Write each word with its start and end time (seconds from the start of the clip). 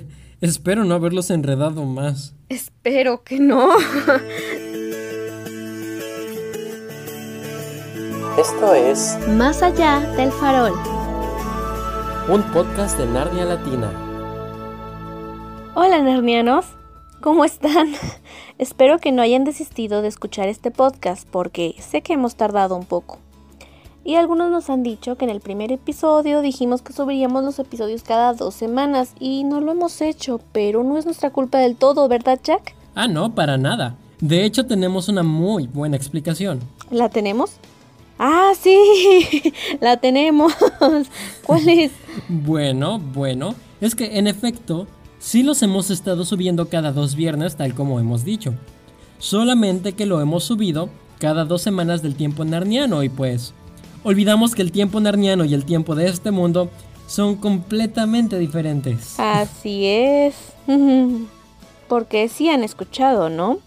Espero 0.40 0.84
no 0.84 0.94
haberlos 0.94 1.30
enredado 1.30 1.84
más. 1.84 2.34
Espero 2.48 3.22
que 3.22 3.38
no. 3.38 3.68
Esto 8.38 8.74
es 8.74 9.18
Más 9.36 9.62
allá 9.62 10.00
del 10.16 10.32
farol. 10.32 10.72
Un 12.28 12.42
podcast 12.52 12.98
de 12.98 13.06
Narnia 13.06 13.44
Latina. 13.44 13.90
Hola 15.74 16.02
narnianos, 16.02 16.66
¿cómo 17.20 17.44
están? 17.44 17.92
Espero 18.58 18.98
que 18.98 19.12
no 19.12 19.22
hayan 19.22 19.44
desistido 19.44 20.02
de 20.02 20.08
escuchar 20.08 20.48
este 20.48 20.70
podcast 20.70 21.26
porque 21.30 21.74
sé 21.78 22.02
que 22.02 22.14
hemos 22.14 22.36
tardado 22.36 22.76
un 22.76 22.84
poco. 22.84 23.18
Y 24.04 24.16
algunos 24.16 24.50
nos 24.50 24.68
han 24.68 24.82
dicho 24.82 25.16
que 25.16 25.24
en 25.24 25.30
el 25.30 25.40
primer 25.40 25.70
episodio 25.70 26.40
dijimos 26.40 26.82
que 26.82 26.92
subiríamos 26.92 27.44
los 27.44 27.58
episodios 27.60 28.02
cada 28.02 28.34
dos 28.34 28.54
semanas 28.54 29.14
y 29.20 29.44
no 29.44 29.60
lo 29.60 29.70
hemos 29.70 30.00
hecho, 30.00 30.40
pero 30.50 30.82
no 30.82 30.98
es 30.98 31.04
nuestra 31.04 31.30
culpa 31.30 31.58
del 31.58 31.76
todo, 31.76 32.08
¿verdad 32.08 32.40
Jack? 32.42 32.74
Ah, 32.96 33.06
no, 33.06 33.34
para 33.34 33.56
nada. 33.58 33.96
De 34.20 34.44
hecho 34.44 34.66
tenemos 34.66 35.08
una 35.08 35.22
muy 35.22 35.68
buena 35.68 35.96
explicación. 35.96 36.60
¿La 36.90 37.10
tenemos? 37.10 37.52
Ah, 38.18 38.52
sí, 38.60 39.42
la 39.80 39.98
tenemos. 39.98 40.52
¿Cuál 41.46 41.68
es? 41.68 41.92
Bueno, 42.28 42.98
bueno, 42.98 43.54
es 43.80 43.94
que 43.94 44.18
en 44.18 44.26
efecto, 44.26 44.86
sí 45.18 45.42
los 45.42 45.62
hemos 45.62 45.90
estado 45.90 46.24
subiendo 46.24 46.68
cada 46.68 46.92
dos 46.92 47.14
viernes 47.14 47.56
tal 47.56 47.74
como 47.74 48.00
hemos 48.00 48.24
dicho. 48.24 48.54
Solamente 49.18 49.92
que 49.92 50.06
lo 50.06 50.20
hemos 50.20 50.44
subido 50.44 50.90
cada 51.18 51.44
dos 51.44 51.62
semanas 51.62 52.02
del 52.02 52.16
tiempo 52.16 52.44
narniano 52.44 53.02
y 53.02 53.08
pues 53.08 53.54
olvidamos 54.04 54.54
que 54.54 54.62
el 54.62 54.72
tiempo 54.72 55.00
narniano 55.00 55.44
y 55.44 55.54
el 55.54 55.64
tiempo 55.64 55.94
de 55.94 56.08
este 56.08 56.30
mundo 56.30 56.70
son 57.06 57.36
completamente 57.36 58.38
diferentes. 58.38 59.18
Así 59.18 59.84
es. 59.86 60.34
Porque 61.88 62.28
sí 62.28 62.48
han 62.48 62.64
escuchado, 62.64 63.28
¿no? 63.28 63.58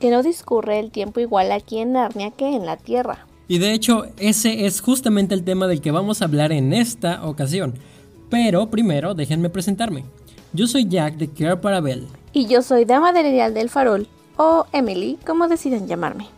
Que 0.00 0.10
no 0.10 0.22
discurre 0.22 0.78
el 0.78 0.90
tiempo 0.90 1.20
igual 1.20 1.52
aquí 1.52 1.78
en 1.78 1.92
Narnia 1.92 2.30
que 2.30 2.54
en 2.54 2.64
la 2.64 2.76
Tierra. 2.76 3.26
Y 3.48 3.58
de 3.58 3.72
hecho, 3.72 4.06
ese 4.18 4.66
es 4.66 4.80
justamente 4.80 5.34
el 5.34 5.44
tema 5.44 5.66
del 5.66 5.80
que 5.80 5.90
vamos 5.90 6.20
a 6.20 6.24
hablar 6.24 6.52
en 6.52 6.72
esta 6.72 7.24
ocasión. 7.26 7.74
Pero 8.30 8.68
primero, 8.70 9.14
déjenme 9.14 9.50
presentarme. 9.50 10.04
Yo 10.52 10.66
soy 10.66 10.88
Jack 10.88 11.16
de 11.16 11.28
Care 11.28 11.58
Parabel. 11.58 12.08
Y 12.32 12.46
yo 12.46 12.62
soy 12.62 12.84
Dama 12.84 13.12
del 13.12 13.26
Ideal 13.26 13.54
del 13.54 13.70
Farol, 13.70 14.08
o 14.36 14.66
Emily, 14.72 15.18
como 15.24 15.48
deciden 15.48 15.86
llamarme. 15.86 16.28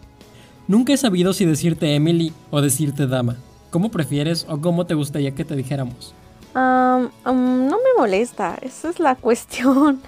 Nunca 0.67 0.93
he 0.93 0.97
sabido 0.97 1.33
si 1.33 1.47
decirte 1.47 1.95
Emily 1.95 2.33
o 2.51 2.61
decirte 2.61 3.07
Dama. 3.07 3.37
¿Cómo 3.71 3.91
prefieres 3.91 4.47
o 4.49 4.61
cómo 4.61 4.87
te 4.87 4.95
gustaría 4.95 5.35
que 5.35 5.45
te 5.45 5.57
dijéramos? 5.57 6.15
no 6.55 7.11
me 7.25 7.95
molesta, 7.97 8.59
esa 8.63 8.91
es 8.91 8.99
la 8.99 9.15
cuestión. 9.21 10.01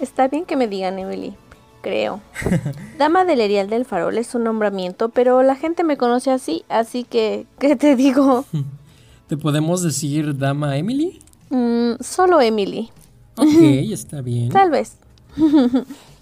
Está 0.00 0.28
bien 0.28 0.44
que 0.46 0.56
me 0.56 0.66
digan 0.68 0.98
Emily, 0.98 1.34
creo. 1.82 2.20
Dama 2.98 3.24
del 3.24 3.40
Erial 3.40 3.68
del 3.68 3.84
Farol 3.84 4.16
es 4.16 4.34
un 4.34 4.44
nombramiento, 4.44 5.10
pero 5.10 5.42
la 5.42 5.56
gente 5.56 5.84
me 5.84 5.96
conoce 5.96 6.30
así, 6.30 6.64
así 6.68 7.04
que, 7.04 7.46
¿qué 7.58 7.76
te 7.76 7.96
digo? 7.96 8.44
¿Te 9.26 9.36
podemos 9.36 9.82
decir 9.82 10.36
Dama 10.38 10.76
Emily? 10.76 11.20
Mm, 11.50 11.94
solo 12.00 12.40
Emily. 12.40 12.90
Ok, 13.36 13.46
está 13.92 14.20
bien. 14.22 14.48
Tal 14.50 14.70
vez. 14.70 14.96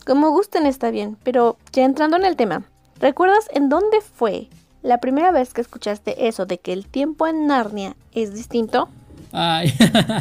Como 0.07 0.31
gusten 0.31 0.67
está 0.67 0.91
bien, 0.91 1.17
pero 1.23 1.57
ya 1.73 1.85
entrando 1.85 2.17
en 2.17 2.25
el 2.25 2.37
tema, 2.37 2.65
¿recuerdas 3.01 3.49
en 3.53 3.69
dónde 3.69 4.01
fue 4.01 4.49
la 4.83 4.99
primera 4.99 5.33
vez 5.33 5.53
que 5.53 5.61
escuchaste 5.61 6.29
eso 6.29 6.47
de 6.47 6.59
que 6.59 6.73
el 6.73 6.87
tiempo 6.87 7.27
en 7.27 7.47
Narnia 7.47 7.97
es 8.13 8.35
distinto? 8.35 8.89
Ay, 9.33 9.73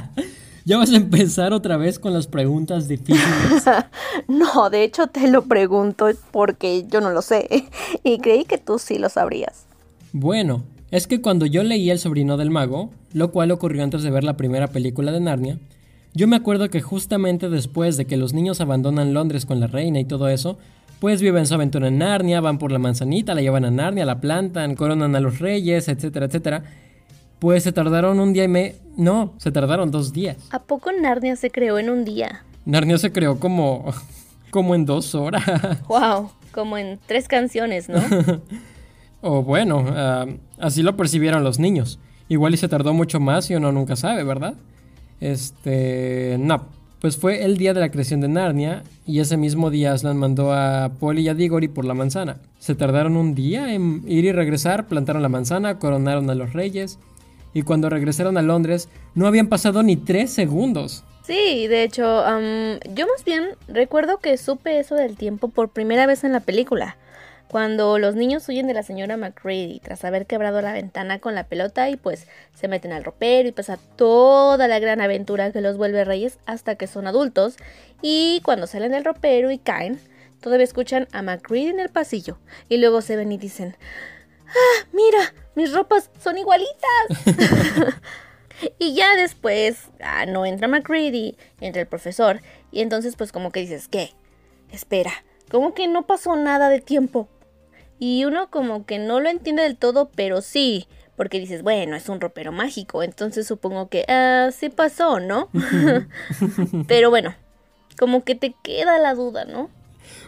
ya 0.65 0.77
vas 0.77 0.91
a 0.91 0.97
empezar 0.97 1.53
otra 1.53 1.77
vez 1.77 1.99
con 1.99 2.13
las 2.13 2.27
preguntas 2.27 2.87
difíciles. 2.87 3.65
no, 4.27 4.69
de 4.69 4.83
hecho 4.83 5.07
te 5.07 5.29
lo 5.29 5.43
pregunto 5.43 6.07
porque 6.31 6.85
yo 6.87 7.01
no 7.01 7.11
lo 7.11 7.21
sé 7.21 7.65
y 8.03 8.19
creí 8.19 8.45
que 8.45 8.57
tú 8.57 8.79
sí 8.79 8.97
lo 8.97 9.09
sabrías. 9.09 9.65
Bueno, 10.11 10.63
es 10.89 11.07
que 11.07 11.21
cuando 11.21 11.45
yo 11.45 11.63
leí 11.63 11.89
El 11.89 11.99
sobrino 11.99 12.37
del 12.37 12.49
mago, 12.49 12.91
lo 13.13 13.31
cual 13.31 13.51
ocurrió 13.51 13.83
antes 13.83 14.03
de 14.03 14.09
ver 14.09 14.23
la 14.23 14.37
primera 14.37 14.67
película 14.67 15.11
de 15.11 15.19
Narnia, 15.19 15.59
yo 16.13 16.27
me 16.27 16.35
acuerdo 16.35 16.69
que 16.69 16.81
justamente 16.81 17.49
después 17.49 17.97
de 17.97 18.05
que 18.05 18.17
los 18.17 18.33
niños 18.33 18.59
abandonan 18.61 19.13
Londres 19.13 19.45
con 19.45 19.59
la 19.59 19.67
reina 19.67 19.99
y 19.99 20.05
todo 20.05 20.29
eso, 20.29 20.57
pues 20.99 21.21
viven 21.21 21.45
su 21.45 21.53
aventura 21.53 21.87
en 21.87 21.99
Narnia, 21.99 22.41
van 22.41 22.57
por 22.57 22.71
la 22.71 22.79
manzanita, 22.79 23.33
la 23.33 23.41
llevan 23.41 23.65
a 23.65 23.71
Narnia, 23.71 24.05
la 24.05 24.19
plantan, 24.19 24.75
coronan 24.75 25.15
a 25.15 25.19
los 25.19 25.39
reyes, 25.39 25.87
etcétera, 25.87 26.25
etcétera. 26.25 26.63
Pues 27.39 27.63
se 27.63 27.71
tardaron 27.71 28.19
un 28.19 28.33
día 28.33 28.45
y 28.45 28.47
me... 28.47 28.75
No, 28.95 29.33
se 29.37 29.51
tardaron 29.51 29.91
dos 29.91 30.11
días. 30.11 30.37
¿A 30.49 30.59
poco 30.59 30.91
Narnia 30.91 31.35
se 31.35 31.51
creó 31.51 31.77
en 31.77 31.91
un 31.91 32.03
día? 32.03 32.43
Narnia 32.65 32.97
se 32.97 33.11
creó 33.11 33.39
como... 33.39 33.93
como 34.49 34.73
en 34.73 34.85
dos 34.85 35.13
horas. 35.13 35.43
Wow, 35.87 36.31
como 36.51 36.77
en 36.77 36.99
tres 37.05 37.27
canciones, 37.27 37.89
¿no? 37.89 38.01
o 39.21 39.43
bueno, 39.43 39.85
así 40.57 40.81
lo 40.81 40.97
percibieron 40.97 41.43
los 41.43 41.59
niños. 41.59 41.99
Igual 42.27 42.55
y 42.55 42.57
se 42.57 42.67
tardó 42.67 42.93
mucho 42.93 43.19
más 43.19 43.51
y 43.51 43.55
uno 43.55 43.71
nunca 43.71 43.95
sabe, 43.95 44.23
¿verdad? 44.23 44.55
Este... 45.19 46.37
No, 46.39 46.65
pues 46.99 47.17
fue 47.17 47.43
el 47.43 47.57
día 47.57 47.73
de 47.73 47.79
la 47.79 47.91
creación 47.91 48.21
de 48.21 48.27
Narnia 48.27 48.83
y 49.05 49.19
ese 49.19 49.37
mismo 49.37 49.69
día 49.69 49.93
Aslan 49.93 50.17
mandó 50.17 50.51
a 50.51 50.91
Polly 50.99 51.23
y 51.23 51.29
a 51.29 51.33
Diggory 51.33 51.67
por 51.67 51.85
la 51.85 51.93
manzana. 51.93 52.37
Se 52.59 52.75
tardaron 52.75 53.17
un 53.17 53.35
día 53.35 53.73
en 53.73 54.03
ir 54.07 54.25
y 54.25 54.31
regresar, 54.31 54.87
plantaron 54.87 55.21
la 55.21 55.29
manzana, 55.29 55.79
coronaron 55.79 56.29
a 56.29 56.35
los 56.35 56.53
reyes 56.53 56.97
y 57.53 57.61
cuando 57.61 57.89
regresaron 57.89 58.37
a 58.37 58.41
Londres 58.41 58.89
no 59.15 59.27
habían 59.27 59.47
pasado 59.47 59.83
ni 59.83 59.95
tres 59.95 60.31
segundos. 60.31 61.03
Sí, 61.23 61.67
de 61.67 61.83
hecho, 61.83 62.03
yo 62.03 63.05
más 63.05 63.25
bien 63.25 63.49
recuerdo 63.67 64.19
que 64.19 64.37
supe 64.37 64.79
eso 64.79 64.95
del 64.95 65.17
tiempo 65.17 65.49
por 65.49 65.69
primera 65.69 66.05
vez 66.07 66.23
en 66.23 66.31
la 66.31 66.39
película. 66.39 66.97
Cuando 67.49 67.97
los 67.97 68.15
niños 68.15 68.47
huyen 68.49 68.67
de 68.67 68.73
la 68.73 68.83
señora 68.83 69.15
McCready 69.15 69.79
tras 69.79 70.03
haber 70.03 70.25
quebrado 70.25 70.61
la 70.61 70.73
ventana 70.73 71.19
con 71.19 71.33
la 71.33 71.45
pelota 71.45 71.89
y 71.89 71.95
pues 71.95 72.27
se 72.53 72.67
meten 72.67 72.91
al 72.91 73.03
ropero 73.03 73.47
y 73.47 73.53
pasa 73.53 73.77
toda 73.95 74.67
la 74.67 74.79
gran 74.79 74.99
aventura 74.99 75.51
que 75.51 75.61
los 75.61 75.77
vuelve 75.77 76.03
reyes 76.03 76.39
hasta 76.45 76.75
que 76.75 76.87
son 76.87 77.07
adultos 77.07 77.55
y 78.01 78.41
cuando 78.43 78.67
salen 78.67 78.91
del 78.91 79.05
ropero 79.05 79.49
y 79.51 79.57
caen, 79.57 79.99
todavía 80.41 80.65
escuchan 80.65 81.07
a 81.13 81.21
McCready 81.21 81.67
en 81.67 81.79
el 81.79 81.89
pasillo 81.89 82.37
y 82.67 82.77
luego 82.77 83.01
se 83.01 83.15
ven 83.15 83.31
y 83.31 83.37
dicen, 83.37 83.77
¡Ah, 84.47 84.87
mira! 84.91 85.33
Mis 85.55 85.73
ropas 85.73 86.11
son 86.19 86.37
igualitas. 86.37 86.75
y 88.79 88.93
ya 88.93 89.15
después, 89.15 89.89
ah, 90.01 90.25
no 90.25 90.45
entra 90.45 90.67
McCready, 90.67 91.37
entra 91.59 91.81
el 91.81 91.87
profesor 91.87 92.41
y 92.71 92.81
entonces 92.81 93.15
pues 93.15 93.31
como 93.31 93.51
que 93.51 93.61
dices, 93.61 93.87
¿qué? 93.87 94.13
Espera, 94.71 95.11
¿cómo 95.49 95.73
que 95.73 95.87
no 95.87 96.05
pasó 96.05 96.35
nada 96.35 96.69
de 96.69 96.81
tiempo? 96.81 97.27
Y 97.99 98.25
uno 98.25 98.49
como 98.49 98.85
que 98.85 98.99
no 98.99 99.19
lo 99.19 99.29
entiende 99.29 99.63
del 99.63 99.77
todo, 99.77 100.09
pero 100.15 100.41
sí, 100.41 100.87
porque 101.15 101.39
dices, 101.39 101.63
bueno, 101.63 101.95
es 101.95 102.09
un 102.09 102.21
ropero 102.21 102.51
mágico, 102.51 103.03
entonces 103.03 103.47
supongo 103.47 103.89
que 103.89 104.05
ah, 104.07 104.49
sí 104.51 104.69
pasó, 104.69 105.19
¿no? 105.19 105.49
pero 106.87 107.09
bueno, 107.09 107.33
como 107.97 108.23
que 108.23 108.35
te 108.35 108.53
queda 108.63 108.99
la 108.99 109.15
duda, 109.15 109.45
¿no? 109.45 109.69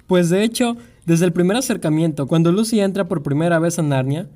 Pues 0.08 0.30
de 0.30 0.44
hecho, 0.44 0.76
desde 1.06 1.26
el 1.26 1.34
primer 1.34 1.58
acercamiento, 1.58 2.28
cuando 2.28 2.52
Lucy 2.52 2.80
entra 2.80 3.08
por 3.08 3.24
primera 3.24 3.60
vez 3.60 3.78
a 3.80 3.84
Narnia, 3.84 4.28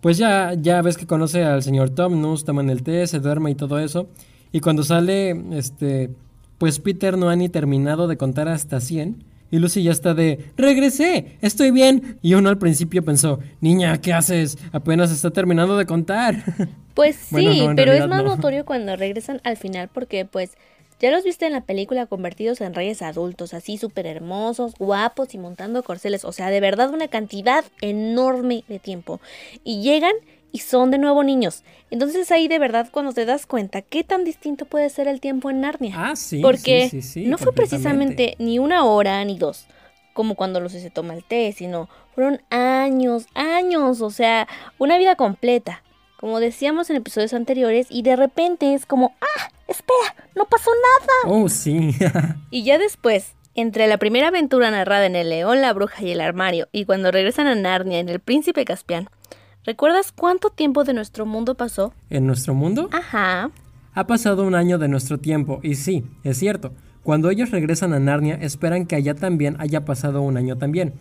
pues 0.00 0.16
ya, 0.16 0.54
ya 0.54 0.80
ves 0.80 0.96
que 0.96 1.06
conoce 1.06 1.44
al 1.44 1.62
señor 1.62 1.90
Tomnus, 1.90 2.44
toman 2.44 2.70
el 2.70 2.82
té, 2.82 3.06
se 3.06 3.20
duerme 3.20 3.50
y 3.50 3.54
todo 3.54 3.78
eso. 3.78 4.08
Y 4.52 4.60
cuando 4.60 4.84
sale, 4.84 5.30
este, 5.52 6.10
pues 6.56 6.78
Peter 6.78 7.18
no 7.18 7.28
ha 7.28 7.36
ni 7.36 7.48
terminado 7.48 8.08
de 8.08 8.16
contar 8.16 8.48
hasta 8.48 8.80
100 8.80 9.24
y 9.50 9.58
Lucy 9.58 9.82
ya 9.82 9.92
está 9.92 10.14
de, 10.14 10.52
regresé, 10.56 11.36
estoy 11.40 11.70
bien. 11.70 12.18
Y 12.22 12.34
uno 12.34 12.48
al 12.48 12.58
principio 12.58 13.04
pensó, 13.04 13.40
niña, 13.60 14.00
¿qué 14.00 14.12
haces? 14.12 14.58
Apenas 14.72 15.10
está 15.10 15.30
terminando 15.30 15.76
de 15.76 15.86
contar. 15.86 16.36
Pues 16.98 17.14
sí, 17.14 17.64
pero 17.76 17.92
es 17.92 18.08
más 18.08 18.24
notorio 18.24 18.64
cuando 18.64 18.96
regresan 18.96 19.40
al 19.44 19.56
final 19.56 19.86
porque 19.86 20.24
pues 20.24 20.56
ya 20.98 21.12
los 21.12 21.22
viste 21.22 21.46
en 21.46 21.52
la 21.52 21.60
película 21.60 22.06
convertidos 22.06 22.60
en 22.60 22.74
reyes 22.74 23.02
adultos, 23.02 23.54
así 23.54 23.78
súper 23.78 24.04
hermosos, 24.06 24.74
guapos 24.76 25.32
y 25.32 25.38
montando 25.38 25.84
corceles. 25.84 26.24
O 26.24 26.32
sea, 26.32 26.50
de 26.50 26.58
verdad 26.58 26.90
una 26.92 27.06
cantidad 27.06 27.64
enorme 27.80 28.64
de 28.66 28.80
tiempo. 28.80 29.20
Y 29.62 29.80
llegan 29.80 30.14
y 30.52 30.58
son 30.58 30.90
de 30.90 30.98
nuevo 30.98 31.22
niños. 31.22 31.64
Entonces 31.90 32.30
ahí 32.30 32.48
de 32.48 32.58
verdad 32.58 32.88
cuando 32.90 33.12
te 33.12 33.24
das 33.24 33.46
cuenta 33.46 33.82
qué 33.82 34.04
tan 34.04 34.24
distinto 34.24 34.64
puede 34.64 34.90
ser 34.90 35.08
el 35.08 35.20
tiempo 35.20 35.50
en 35.50 35.60
Narnia. 35.60 35.94
Ah, 35.96 36.16
sí. 36.16 36.40
Porque 36.40 36.88
sí, 36.88 37.02
sí, 37.02 37.26
no 37.26 37.38
fue 37.38 37.52
precisamente 37.52 38.36
ni 38.38 38.58
una 38.58 38.84
hora 38.84 39.24
ni 39.24 39.38
dos, 39.38 39.66
como 40.12 40.34
cuando 40.34 40.60
Lucy 40.60 40.80
se 40.80 40.90
toma 40.90 41.14
el 41.14 41.24
té, 41.24 41.52
sino 41.52 41.88
fueron 42.14 42.40
años, 42.50 43.26
años, 43.34 44.00
o 44.00 44.10
sea, 44.10 44.48
una 44.78 44.98
vida 44.98 45.16
completa. 45.16 45.82
Como 46.18 46.40
decíamos 46.40 46.90
en 46.90 46.96
episodios 46.96 47.32
anteriores, 47.32 47.86
y 47.90 48.02
de 48.02 48.16
repente 48.16 48.74
es 48.74 48.86
como, 48.86 49.14
¡ah! 49.20 49.52
¡Espera! 49.68 50.16
¡No 50.34 50.46
pasó 50.46 50.72
nada! 50.72 51.32
Oh, 51.32 51.48
sí. 51.48 51.94
y 52.50 52.64
ya 52.64 52.76
después, 52.76 53.34
entre 53.54 53.86
la 53.86 53.98
primera 53.98 54.28
aventura 54.28 54.72
narrada 54.72 55.06
en 55.06 55.14
El 55.14 55.30
León, 55.30 55.60
la 55.60 55.72
Bruja 55.72 56.02
y 56.02 56.10
el 56.10 56.20
Armario, 56.20 56.66
y 56.72 56.86
cuando 56.86 57.12
regresan 57.12 57.46
a 57.46 57.54
Narnia 57.54 58.00
en 58.00 58.08
El 58.08 58.18
Príncipe 58.18 58.64
Caspián, 58.64 59.08
¿Recuerdas 59.68 60.12
cuánto 60.12 60.48
tiempo 60.48 60.82
de 60.84 60.94
nuestro 60.94 61.26
mundo 61.26 61.54
pasó? 61.54 61.92
¿En 62.08 62.26
nuestro 62.26 62.54
mundo? 62.54 62.88
Ajá. 62.90 63.50
Ha 63.92 64.06
pasado 64.06 64.46
un 64.46 64.54
año 64.54 64.78
de 64.78 64.88
nuestro 64.88 65.18
tiempo, 65.18 65.60
y 65.62 65.74
sí, 65.74 66.06
es 66.24 66.38
cierto. 66.38 66.72
Cuando 67.02 67.28
ellos 67.28 67.50
regresan 67.50 67.92
a 67.92 67.98
Narnia, 67.98 68.36
esperan 68.36 68.86
que 68.86 68.96
allá 68.96 69.12
también 69.12 69.56
haya 69.58 69.84
pasado 69.84 70.22
un 70.22 70.38
año 70.38 70.56
también. 70.56 70.94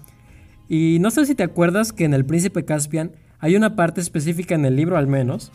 Y 0.67 0.97
no 0.99 1.11
sé 1.11 1.25
si 1.25 1.33
te 1.33 1.43
acuerdas 1.43 1.93
que 1.93 2.03
en 2.03 2.13
El 2.13 2.25
Príncipe 2.25 2.65
Caspian 2.65 3.13
hay 3.39 3.55
una 3.55 3.77
parte 3.77 4.01
específica 4.01 4.55
en 4.55 4.65
el 4.65 4.75
libro 4.75 4.97
al 4.97 5.07
menos, 5.07 5.53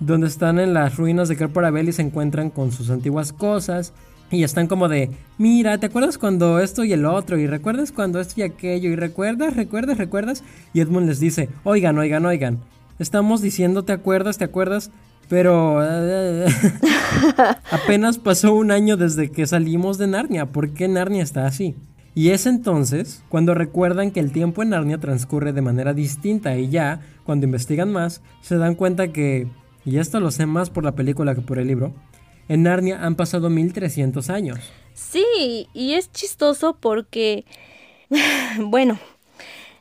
donde 0.00 0.28
están 0.28 0.58
en 0.58 0.72
las 0.72 0.96
ruinas 0.96 1.28
de 1.28 1.36
Kerporabel 1.36 1.90
y 1.90 1.92
se 1.92 2.00
encuentran 2.00 2.48
con 2.48 2.72
sus 2.72 2.88
antiguas 2.88 3.34
cosas 3.34 3.92
y 4.34 4.44
están 4.44 4.66
como 4.66 4.88
de, 4.88 5.10
mira, 5.38 5.78
¿te 5.78 5.86
acuerdas 5.86 6.18
cuando 6.18 6.60
esto 6.60 6.84
y 6.84 6.92
el 6.92 7.06
otro? 7.06 7.38
Y 7.38 7.46
recuerdas 7.46 7.92
cuando 7.92 8.20
esto 8.20 8.34
y 8.40 8.42
aquello 8.42 8.90
y 8.90 8.96
recuerdas, 8.96 9.56
recuerdas, 9.56 9.98
recuerdas. 9.98 10.44
Y 10.72 10.80
Edmund 10.80 11.08
les 11.08 11.20
dice, 11.20 11.48
oigan, 11.62 11.98
oigan, 11.98 12.26
oigan, 12.26 12.58
estamos 12.98 13.42
diciendo, 13.42 13.84
¿te 13.84 13.92
acuerdas, 13.92 14.38
te 14.38 14.44
acuerdas? 14.44 14.90
Pero 15.28 15.80
apenas 17.70 18.18
pasó 18.18 18.54
un 18.54 18.70
año 18.70 18.96
desde 18.96 19.30
que 19.30 19.46
salimos 19.46 19.98
de 19.98 20.06
Narnia. 20.06 20.46
¿Por 20.46 20.70
qué 20.70 20.88
Narnia 20.88 21.22
está 21.22 21.46
así? 21.46 21.74
Y 22.14 22.30
es 22.30 22.46
entonces 22.46 23.24
cuando 23.28 23.54
recuerdan 23.54 24.12
que 24.12 24.20
el 24.20 24.30
tiempo 24.30 24.62
en 24.62 24.70
Narnia 24.70 24.98
transcurre 24.98 25.52
de 25.52 25.62
manera 25.62 25.94
distinta 25.94 26.56
y 26.56 26.68
ya, 26.68 27.00
cuando 27.24 27.46
investigan 27.46 27.90
más, 27.90 28.22
se 28.40 28.56
dan 28.56 28.76
cuenta 28.76 29.08
que, 29.08 29.48
y 29.84 29.98
esto 29.98 30.20
lo 30.20 30.30
sé 30.30 30.46
más 30.46 30.70
por 30.70 30.84
la 30.84 30.94
película 30.94 31.34
que 31.34 31.40
por 31.40 31.58
el 31.58 31.66
libro, 31.66 31.92
en 32.48 32.62
Narnia 32.62 33.04
han 33.04 33.16
pasado 33.16 33.50
1300 33.50 34.30
años. 34.30 34.58
Sí, 34.94 35.68
y 35.74 35.94
es 35.94 36.10
chistoso 36.12 36.76
porque, 36.80 37.44
bueno, 38.58 38.98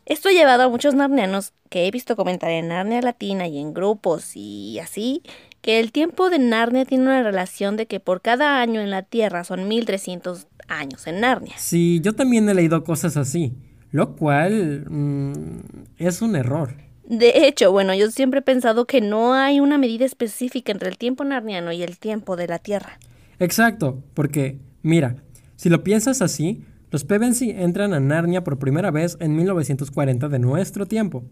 esto 0.06 0.30
ha 0.30 0.32
llevado 0.32 0.64
a 0.64 0.70
muchos 0.70 0.96
narnianos 0.96 1.54
que 1.70 1.88
he 1.88 1.92
visto 1.92 2.16
comentar 2.16 2.52
en 2.52 2.68
Narnia 2.68 3.02
Latina 3.02 3.48
y 3.48 3.58
en 3.58 3.74
grupos 3.74 4.36
y 4.36 4.80
así, 4.80 5.24
que 5.62 5.80
el 5.80 5.92
tiempo 5.92 6.30
de 6.30 6.40
Narnia 6.40 6.86
tiene 6.86 7.06
una 7.06 7.24
relación 7.24 7.78
de 7.78 7.88
que 7.88 8.00
por 8.00 8.22
cada 8.22 8.62
año 8.62 8.82
en 8.82 8.92
la 8.92 9.04
Tierra 9.04 9.44
son 9.44 9.68
1300 9.68 10.48
años 10.68 11.08
en 11.08 11.22
Narnia. 11.22 11.54
Sí, 11.58 12.02
yo 12.04 12.14
también 12.14 12.50
he 12.50 12.54
leído 12.54 12.84
cosas 12.84 13.16
así, 13.18 13.54
lo 13.92 14.16
cual 14.16 14.86
mm, 14.90 15.94
es 15.98 16.22
un 16.22 16.36
error. 16.36 16.76
De 17.08 17.48
hecho, 17.48 17.72
bueno, 17.72 17.94
yo 17.94 18.10
siempre 18.12 18.40
he 18.40 18.44
pensado 18.44 18.86
que 18.86 19.02
no 19.02 19.34
hay 19.34 19.60
una 19.60 19.78
medida 19.78 20.06
específica 20.06 20.72
entre 20.72 20.90
el 20.90 20.98
tiempo 20.98 21.24
narniano 21.24 21.72
y 21.72 21.84
el 21.84 21.98
tiempo 21.98 22.36
de 22.36 22.48
la 22.48 22.60
Tierra. 22.60 22.98
Exacto, 23.40 24.02
porque, 24.14 24.58
mira, 24.84 25.18
si 25.58 25.70
lo 25.70 25.84
piensas 25.84 26.22
así, 26.22 26.64
los 26.92 27.04
Pevensey 27.04 27.52
entran 27.52 27.94
a 27.94 28.00
Narnia 28.00 28.44
por 28.44 28.60
primera 28.60 28.92
vez 28.92 29.18
en 29.20 29.36
1940 29.36 30.30
de 30.30 30.40
nuestro 30.40 30.86
tiempo, 30.86 31.24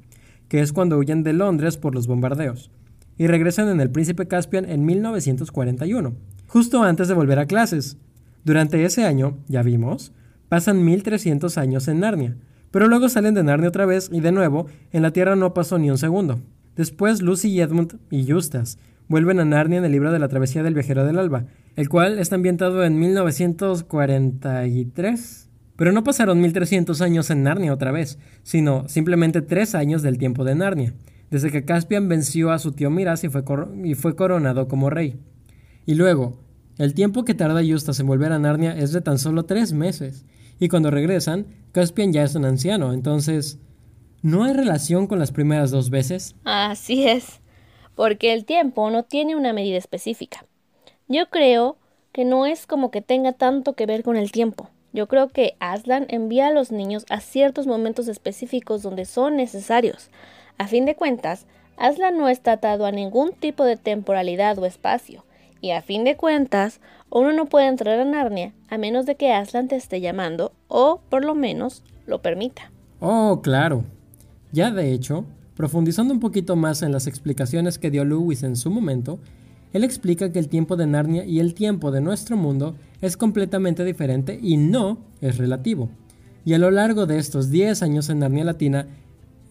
que 0.50 0.62
es 0.62 0.74
cuando 0.74 0.98
huyen 0.98 1.24
de 1.24 1.34
Londres 1.34 1.78
por 1.78 1.96
los 1.96 2.08
bombardeos, 2.08 2.72
y 3.18 3.28
regresan 3.28 3.70
en 3.70 3.80
El 3.80 3.92
Príncipe 3.92 4.28
Caspian 4.28 4.70
en 4.70 4.86
1941, 4.86 6.16
justo 6.48 6.84
antes 6.84 7.08
de 7.08 7.14
volver 7.14 7.40
a 7.40 7.46
clases. 7.46 7.98
Durante 8.44 8.84
ese 8.84 9.06
año, 9.06 9.38
ya 9.48 9.62
vimos, 9.62 10.12
pasan 10.50 10.84
1300 10.84 11.58
años 11.58 11.88
en 11.88 12.00
Narnia, 12.02 12.36
pero 12.72 12.88
luego 12.88 13.10
salen 13.10 13.36
de 13.36 13.44
Narnia 13.44 13.70
otra 13.70 13.86
vez 13.86 14.10
y 14.12 14.22
de 14.22 14.32
nuevo, 14.32 14.68
en 14.92 15.02
la 15.02 15.12
Tierra 15.12 15.36
no 15.36 15.54
pasó 15.54 15.78
ni 15.78 15.92
un 15.92 15.98
segundo. 15.98 16.40
Después 16.76 17.22
Lucy 17.22 17.50
y 17.50 17.60
Edmund 17.62 18.00
y 18.10 18.32
Justas 18.32 18.78
vuelven 19.10 19.42
a 19.42 19.46
Narnia 19.46 19.80
en 19.80 19.86
el 19.86 19.92
libro 19.92 20.12
de 20.12 20.20
la 20.20 20.30
travesía 20.30 20.64
del 20.64 20.74
viajero 20.74 21.06
del 21.06 21.20
alba, 21.20 21.46
el 21.76 21.90
cual 21.90 22.18
está 22.18 22.36
ambientado 22.36 22.86
en 22.86 22.98
1943. 22.98 25.50
Pero 25.76 25.92
no 25.92 26.04
pasaron 26.04 26.40
1300 26.40 27.02
años 27.02 27.30
en 27.30 27.44
Narnia 27.44 27.74
otra 27.74 27.92
vez, 27.92 28.18
sino 28.44 28.88
simplemente 28.88 29.42
tres 29.42 29.76
años 29.76 30.02
del 30.02 30.18
tiempo 30.18 30.46
de 30.46 30.56
Narnia, 30.56 30.94
desde 31.30 31.52
que 31.52 31.66
Caspian 31.66 32.08
venció 32.08 32.52
a 32.52 32.60
su 32.60 32.72
tío 32.72 32.90
Miras 32.90 33.26
y 33.26 33.30
fue, 33.30 33.44
y 33.84 33.96
fue 33.96 34.16
coronado 34.16 34.68
como 34.68 34.90
rey. 34.90 35.20
Y 35.86 35.96
luego, 35.96 36.40
el 36.78 36.94
tiempo 36.94 37.26
que 37.26 37.34
tarda 37.34 37.62
Justas 37.68 38.00
en 38.00 38.08
volver 38.08 38.32
a 38.32 38.40
Narnia 38.40 38.78
es 38.78 38.94
de 38.94 39.02
tan 39.02 39.18
solo 39.18 39.44
tres 39.44 39.74
meses, 39.74 40.24
y 40.62 40.70
cuando 40.70 40.92
regresan, 40.92 41.48
Caspian 41.72 42.14
ya 42.14 42.22
es 42.24 42.36
un 42.36 42.46
anciano, 42.46 42.94
entonces... 42.94 43.58
¿No 44.22 44.44
hay 44.44 44.54
relación 44.54 45.08
con 45.08 45.18
las 45.18 45.32
primeras 45.32 45.72
dos 45.72 45.90
veces? 45.90 46.36
Así 46.44 47.08
es, 47.08 47.42
porque 47.96 48.34
el 48.34 48.46
tiempo 48.46 48.92
no 48.92 49.02
tiene 49.02 49.36
una 49.36 49.54
medida 49.54 49.80
específica. 49.80 50.46
Yo 51.08 51.32
creo 51.32 51.78
que 52.12 52.24
no 52.24 52.46
es 52.46 52.68
como 52.68 52.92
que 52.92 53.02
tenga 53.02 53.32
tanto 53.32 53.74
que 53.74 53.88
ver 53.88 54.04
con 54.04 54.18
el 54.18 54.32
tiempo. 54.32 54.70
Yo 54.94 55.08
creo 55.08 55.30
que 55.30 55.56
Aslan 55.60 56.06
envía 56.10 56.50
a 56.50 56.54
los 56.54 56.72
niños 56.72 57.08
a 57.10 57.22
ciertos 57.22 57.66
momentos 57.66 58.08
específicos 58.08 58.84
donde 58.84 59.06
son 59.06 59.38
necesarios. 59.38 60.12
A 60.60 60.68
fin 60.68 60.86
de 60.86 60.96
cuentas, 60.96 61.48
Aslan 61.76 62.20
no 62.20 62.30
está 62.30 62.52
atado 62.52 62.86
a 62.86 62.92
ningún 62.92 63.34
tipo 63.34 63.64
de 63.64 63.78
temporalidad 63.78 64.60
o 64.60 64.68
espacio. 64.68 65.26
Y 65.62 65.72
a 65.72 65.82
fin 65.82 66.04
de 66.04 66.18
cuentas, 66.18 66.82
uno 67.12 67.32
no 67.34 67.46
puede 67.46 67.68
entrar 67.68 68.00
a 68.00 68.06
Narnia 68.06 68.54
a 68.68 68.78
menos 68.78 69.06
de 69.06 69.16
que 69.16 69.32
Aslan 69.32 69.68
te 69.68 69.76
esté 69.76 70.02
llamando 70.02 70.54
o 70.68 71.02
por 71.10 71.24
lo 71.24 71.36
menos 71.36 71.84
lo 72.08 72.22
permita. 72.22 72.72
Oh, 73.00 73.42
claro. 73.44 73.84
Ya 74.52 74.72
de 74.72 74.92
hecho, 74.92 75.26
profundizando 75.56 76.14
un 76.14 76.20
poquito 76.20 76.56
más 76.56 76.82
en 76.82 76.92
las 76.92 77.08
explicaciones 77.08 77.78
que 77.78 77.92
dio 77.92 78.04
Lewis 78.04 78.44
en 78.44 78.56
su 78.56 78.72
momento, 78.72 79.20
él 79.74 79.84
explica 79.84 80.32
que 80.32 80.40
el 80.40 80.50
tiempo 80.50 80.76
de 80.76 80.88
Narnia 80.88 81.24
y 81.24 81.40
el 81.40 81.54
tiempo 81.54 81.92
de 81.92 82.02
nuestro 82.02 82.36
mundo 82.36 82.76
es 83.02 83.16
completamente 83.16 83.86
diferente 83.86 84.38
y 84.42 84.58
no 84.58 84.98
es 85.22 85.38
relativo. 85.38 85.90
Y 86.44 86.54
a 86.54 86.58
lo 86.58 86.72
largo 86.72 87.06
de 87.06 87.20
estos 87.20 87.52
10 87.52 87.84
años 87.84 88.10
en 88.10 88.20
Narnia 88.20 88.44
Latina, 88.44 88.88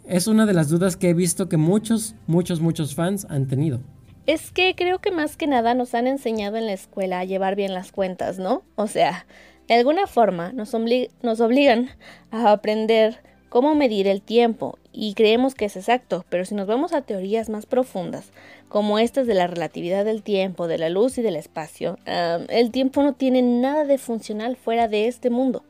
es 0.07 0.27
una 0.27 0.45
de 0.45 0.55
las 0.55 0.69
dudas 0.69 0.97
que 0.97 1.11
he 1.11 1.15
visto 1.15 1.49
que 1.49 1.57
muchos, 1.57 2.17
muchos, 2.27 2.61
muchos 2.61 2.95
fans 2.95 3.27
han 3.31 3.47
tenido. 3.47 3.81
Es 4.27 4.53
que 4.53 4.75
creo 4.75 4.99
que 4.99 5.11
más 5.11 5.37
que 5.37 5.47
nada 5.47 5.75
nos 5.75 5.95
han 5.95 6.07
enseñado 6.07 6.57
en 6.57 6.67
la 6.67 6.73
escuela 6.73 7.21
a 7.21 7.25
llevar 7.25 7.57
bien 7.57 7.75
las 7.75 7.91
cuentas, 7.91 8.39
¿no? 8.39 8.63
O 8.77 8.87
sea, 8.87 9.27
de 9.69 9.75
alguna 9.75 10.07
forma 10.07 10.53
nos, 10.53 10.75
nos 11.23 11.41
obligan 11.41 11.91
a 12.31 12.53
aprender 12.53 13.21
cómo 13.49 13.75
medir 13.75 14.07
el 14.07 14.23
tiempo 14.23 14.79
y 14.93 15.15
creemos 15.15 15.55
que 15.55 15.67
es 15.67 15.77
exacto, 15.77 16.25
pero 16.29 16.45
si 16.45 16.55
nos 16.55 16.67
vamos 16.67 16.93
a 16.93 17.03
teorías 17.03 17.49
más 17.49 17.67
profundas, 17.67 18.31
como 18.69 18.99
estas 18.99 19.27
de 19.27 19.35
la 19.35 19.47
relatividad 19.47 20.05
del 20.05 20.23
tiempo, 20.23 20.69
de 20.69 20.79
la 20.79 20.89
luz 20.89 21.19
y 21.19 21.23
del 21.23 21.37
espacio, 21.37 21.99
el 22.05 22.71
tiempo 22.71 23.03
no 23.03 23.13
tiene 23.13 23.43
nada 23.43 23.85
de 23.85 23.99
funcional 23.99 24.57
fuera 24.57 24.89
de 24.89 25.09
este 25.09 25.31
mundo. 25.31 25.65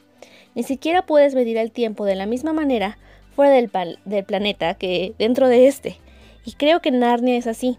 Ni 0.54 0.62
siquiera 0.62 1.06
puedes 1.06 1.34
medir 1.34 1.56
el 1.56 1.72
tiempo 1.72 2.04
de 2.04 2.16
la 2.16 2.26
misma 2.26 2.52
manera 2.52 2.98
fuera 3.34 3.52
del, 3.52 3.70
del 4.04 4.24
planeta 4.24 4.74
que 4.74 5.14
dentro 5.18 5.48
de 5.48 5.66
este. 5.66 5.96
Y 6.44 6.52
creo 6.52 6.80
que 6.80 6.90
Narnia 6.90 7.36
es 7.36 7.46
así. 7.46 7.78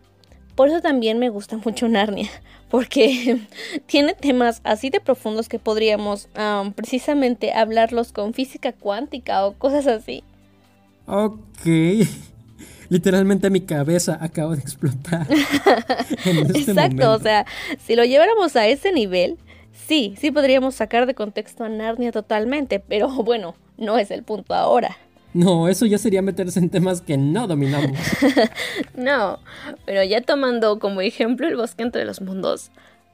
Por 0.55 0.67
eso 0.67 0.81
también 0.81 1.19
me 1.19 1.29
gusta 1.29 1.57
mucho 1.57 1.87
Narnia, 1.87 2.29
porque 2.69 3.39
tiene 3.85 4.13
temas 4.13 4.61
así 4.63 4.89
de 4.89 4.99
profundos 4.99 5.49
que 5.49 5.59
podríamos 5.59 6.27
precisamente 6.75 7.53
hablarlos 7.53 8.11
con 8.11 8.33
física 8.33 8.73
cuántica 8.73 9.45
o 9.45 9.53
cosas 9.53 9.87
así. 9.87 10.23
Ok. 11.05 11.65
Literalmente 12.89 13.49
mi 13.49 13.61
cabeza 13.61 14.17
acaba 14.19 14.53
de 14.55 14.61
explotar. 14.61 15.25
Este 15.31 16.71
Exacto, 16.71 17.13
o 17.13 17.19
sea, 17.19 17.45
si 17.85 17.95
lo 17.95 18.03
lleváramos 18.03 18.57
a 18.57 18.67
ese 18.67 18.91
nivel, 18.91 19.37
sí, 19.87 20.15
sí 20.19 20.29
podríamos 20.29 20.75
sacar 20.75 21.05
de 21.05 21.15
contexto 21.15 21.63
a 21.63 21.69
Narnia 21.69 22.11
totalmente, 22.11 22.81
pero 22.81 23.07
bueno, 23.23 23.55
no 23.77 23.97
es 23.97 24.11
el 24.11 24.23
punto 24.23 24.53
ahora. 24.53 24.97
No, 25.33 25.67
eso 25.67 25.85
ya 25.85 25.97
sería 25.97 26.21
meterse 26.21 26.59
en 26.59 26.69
temas 26.69 27.01
que 27.01 27.17
no 27.17 27.47
dominamos. 27.47 27.97
no, 28.95 29.39
pero 29.85 30.03
ya 30.03 30.21
tomando 30.21 30.79
como 30.79 31.01
ejemplo 31.01 31.47
el 31.47 31.55
bosque 31.55 31.83
entre 31.83 32.05
los 32.05 32.21
mundos, 32.21 32.71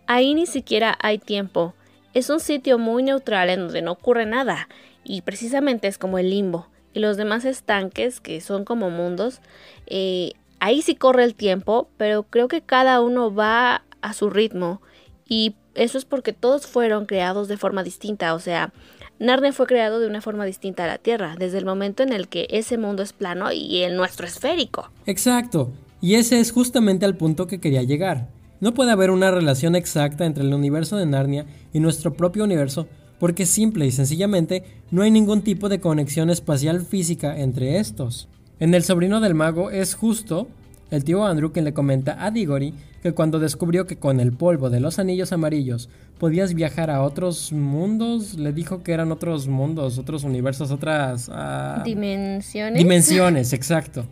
ahí 0.08 0.34
ni 0.34 0.46
siquiera 0.48 0.98
hay 1.02 1.20
tiempo. 1.20 1.74
Es 2.14 2.30
un 2.30 2.40
sitio 2.40 2.80
muy 2.80 3.04
neutral 3.04 3.50
en 3.50 3.60
donde 3.60 3.82
no 3.82 3.92
ocurre 3.92 4.26
nada, 4.26 4.68
y 5.04 5.22
precisamente 5.22 5.88
es 5.88 5.98
como 5.98 6.18
el 6.18 6.30
limbo. 6.30 6.68
Y 6.94 7.00
los 7.00 7.16
demás 7.16 7.46
estanques, 7.46 8.20
que 8.20 8.42
son 8.42 8.66
como 8.66 8.90
mundos, 8.90 9.42
eh, 9.86 10.34
ahí 10.60 10.82
sí 10.82 10.96
corre 10.96 11.24
el 11.24 11.36
tiempo, 11.36 11.90
pero 11.98 12.24
creo 12.24 12.48
que 12.48 12.62
cada 12.62 13.00
uno 13.02 13.34
va 13.34 13.84
a 14.02 14.14
su 14.14 14.30
ritmo. 14.30 14.82
Y 15.30 15.56
eso 15.76 15.98
es 15.98 16.06
porque 16.06 16.34
todos 16.34 16.68
fueron 16.68 17.06
creados 17.06 17.48
de 17.48 17.58
forma 17.58 17.84
distinta, 17.84 18.34
o 18.34 18.40
sea, 18.40 18.74
Narnia 19.20 19.52
fue 19.52 19.66
creado 19.66 20.00
de 20.00 20.08
una 20.08 20.22
forma 20.22 20.46
distinta 20.46 20.84
a 20.84 20.88
la 20.88 21.00
Tierra, 21.00 21.36
desde 21.40 21.58
el 21.58 21.66
momento 21.66 22.04
en 22.04 22.14
el 22.14 22.28
que 22.28 22.48
ese 22.52 22.78
mundo 22.78 23.02
es 23.02 23.14
plano 23.14 23.52
y 23.52 23.84
el 23.84 23.96
nuestro 23.98 24.28
esférico. 24.28 24.92
Exacto, 25.08 25.74
y 26.02 26.16
ese 26.16 26.40
es 26.40 26.52
justamente 26.52 27.06
al 27.06 27.18
punto 27.18 27.48
que 27.48 27.60
quería 27.60 27.82
llegar. 27.82 28.30
No 28.60 28.74
puede 28.74 28.92
haber 28.92 29.10
una 29.10 29.32
relación 29.32 29.76
exacta 29.76 30.26
entre 30.26 30.44
el 30.44 30.54
universo 30.54 30.98
de 30.98 31.08
Narnia 31.08 31.46
y 31.74 31.80
nuestro 31.80 32.14
propio 32.14 32.44
universo, 32.44 32.88
porque 33.20 33.48
simple 33.48 33.88
y 33.88 33.92
sencillamente 33.92 34.64
no 34.92 35.02
hay 35.02 35.10
ningún 35.10 35.42
tipo 35.42 35.70
de 35.70 35.80
conexión 35.80 36.30
espacial 36.30 36.82
física 36.82 37.40
entre 37.40 37.78
estos. 37.78 38.28
En 38.60 38.74
El 38.74 38.84
sobrino 38.84 39.20
del 39.20 39.34
mago 39.34 39.72
es 39.72 39.96
justo 39.96 40.48
el 40.92 41.04
tío 41.04 41.26
Andrew 41.26 41.52
quien 41.52 41.66
le 41.66 41.74
comenta 41.74 42.24
a 42.24 42.32
Diggory 42.32 42.74
que 43.04 43.14
cuando 43.14 43.40
descubrió 43.40 43.86
que 43.86 43.98
con 43.98 44.20
el 44.20 44.32
polvo 44.32 44.70
de 44.70 44.80
los 44.80 45.00
anillos 45.00 45.32
amarillos 45.32 45.90
podías 46.18 46.54
viajar 46.54 46.90
a 46.90 47.04
otros 47.04 47.52
mundos, 47.52 48.36
le 48.36 48.54
dijo 48.54 48.84
que 48.84 48.94
eran 48.94 49.12
otros 49.12 49.48
mundos, 49.48 49.98
otros 49.98 50.24
universos, 50.24 50.72
otras... 50.72 51.30
Ah, 51.32 51.82
dimensiones. 51.86 52.78
Dimensiones, 52.78 53.54
exacto. 53.54 54.06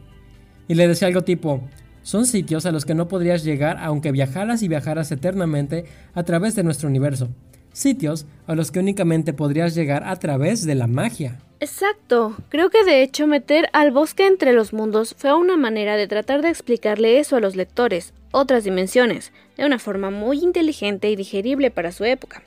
Y 0.67 0.75
le 0.75 0.88
decía 0.88 1.08
algo 1.08 1.24
tipo, 1.24 1.62
son 2.03 2.25
sitios 2.25 2.65
a 2.65 2.72
los 2.72 2.86
que 2.86 2.94
no 2.94 3.08
podrías 3.08 3.44
llegar 3.44 3.77
aunque 3.79 4.12
viajaras 4.12 4.62
y 4.62 4.67
viajaras 4.67 5.12
eternamente 5.12 5.86
a 6.13 6.24
través 6.24 6.55
de 6.55 6.63
nuestro 6.63 6.88
universo. 6.88 7.29
sitios 7.74 8.25
a 8.48 8.55
los 8.55 8.72
que 8.72 8.79
únicamente 8.79 9.34
podrías 9.34 9.75
llegar 9.75 10.03
a 10.03 10.15
través 10.15 10.65
de 10.65 10.75
la 10.75 10.88
magia. 10.88 11.39
Exacto. 11.60 12.36
Creo 12.50 12.70
que 12.70 12.84
de 12.84 13.02
hecho 13.02 13.28
meter 13.28 13.70
al 13.74 13.92
bosque 13.92 14.28
entre 14.28 14.54
los 14.54 14.74
mundos 14.74 15.16
fue 15.18 15.34
una 15.34 15.58
manera 15.58 15.96
de 15.96 16.08
tratar 16.08 16.42
de 16.42 16.50
explicarle 16.50 17.20
eso 17.20 17.38
a 17.38 17.40
los 17.40 17.56
lectores, 17.56 18.14
otras 18.32 18.64
dimensiones, 18.64 19.32
de 19.58 19.66
una 19.66 19.80
forma 19.80 20.10
muy 20.10 20.40
inteligente 20.40 21.10
y 21.10 21.16
digerible 21.16 21.72
para 21.72 21.92
su 21.92 22.04
época. 22.04 22.44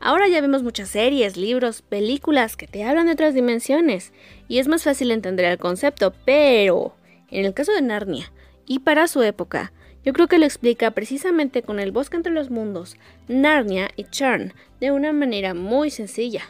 Ahora 0.00 0.28
ya 0.28 0.40
vemos 0.40 0.62
muchas 0.62 0.90
series, 0.90 1.36
libros, 1.36 1.82
películas 1.82 2.56
que 2.56 2.66
te 2.66 2.84
hablan 2.84 3.06
de 3.06 3.12
otras 3.12 3.34
dimensiones, 3.34 4.12
y 4.48 4.58
es 4.58 4.68
más 4.68 4.84
fácil 4.84 5.10
entender 5.10 5.46
el 5.46 5.58
concepto, 5.58 6.12
pero 6.24 6.94
en 7.30 7.44
el 7.44 7.54
caso 7.54 7.72
de 7.72 7.82
Narnia, 7.82 8.30
y 8.66 8.80
para 8.80 9.08
su 9.08 9.22
época, 9.22 9.72
yo 10.04 10.12
creo 10.12 10.28
que 10.28 10.38
lo 10.38 10.44
explica 10.44 10.90
precisamente 10.90 11.62
con 11.62 11.80
el 11.80 11.90
bosque 11.90 12.16
entre 12.16 12.32
los 12.32 12.50
mundos, 12.50 12.96
Narnia 13.28 13.88
y 13.96 14.04
Charn, 14.04 14.52
de 14.78 14.90
una 14.90 15.12
manera 15.12 15.54
muy 15.54 15.90
sencilla. 15.90 16.42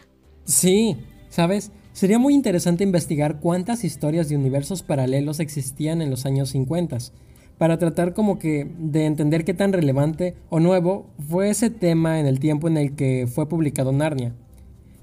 Sí, 0.44 0.96
¿sabes? 1.28 1.70
Sería 1.94 2.18
muy 2.18 2.34
interesante 2.34 2.82
investigar 2.82 3.38
cuántas 3.38 3.84
historias 3.84 4.28
de 4.28 4.34
universos 4.34 4.82
paralelos 4.82 5.38
existían 5.38 6.02
en 6.02 6.10
los 6.10 6.26
años 6.26 6.48
50, 6.50 6.98
para 7.56 7.78
tratar 7.78 8.14
como 8.14 8.40
que 8.40 8.68
de 8.80 9.06
entender 9.06 9.44
qué 9.44 9.54
tan 9.54 9.72
relevante 9.72 10.34
o 10.50 10.58
nuevo 10.58 11.06
fue 11.28 11.50
ese 11.50 11.70
tema 11.70 12.18
en 12.18 12.26
el 12.26 12.40
tiempo 12.40 12.66
en 12.66 12.78
el 12.78 12.96
que 12.96 13.28
fue 13.32 13.48
publicado 13.48 13.92
Narnia. 13.92 14.34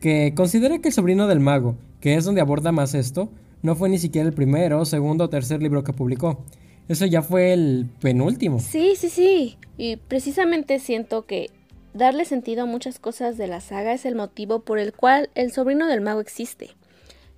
Que 0.02 0.34
considera 0.36 0.80
que 0.80 0.90
El 0.90 0.94
sobrino 0.94 1.28
del 1.28 1.40
mago, 1.40 1.78
que 2.02 2.16
es 2.16 2.26
donde 2.26 2.42
aborda 2.42 2.74
más 2.74 2.94
esto, 2.94 3.30
no 3.62 3.78
fue 3.78 3.88
ni 3.88 3.98
siquiera 3.98 4.28
el 4.28 4.34
primero, 4.34 4.84
segundo 4.84 5.24
o 5.24 5.30
tercer 5.30 5.64
libro 5.64 5.86
que 5.86 5.94
publicó. 5.94 6.44
Eso 6.90 7.06
ya 7.06 7.22
fue 7.22 7.54
el 7.54 7.90
penúltimo. 8.02 8.60
Sí, 8.60 8.96
sí, 8.98 9.08
sí. 9.08 9.58
Y 9.78 9.96
precisamente 9.96 10.78
siento 10.80 11.26
que 11.26 11.48
darle 11.94 12.26
sentido 12.26 12.64
a 12.64 12.66
muchas 12.66 13.00
cosas 13.00 13.38
de 13.38 13.48
la 13.48 13.62
saga 13.62 13.94
es 13.94 14.04
el 14.04 14.16
motivo 14.16 14.60
por 14.60 14.78
el 14.78 14.92
cual 14.92 15.30
el 15.36 15.54
sobrino 15.54 15.88
del 15.88 16.02
mago 16.02 16.20
existe. 16.20 16.72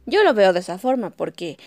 Yo 0.06 0.24
lo 0.24 0.34
veo 0.34 0.52
de 0.52 0.60
esa 0.60 0.78
forma 0.78 1.12
porque, 1.12 1.58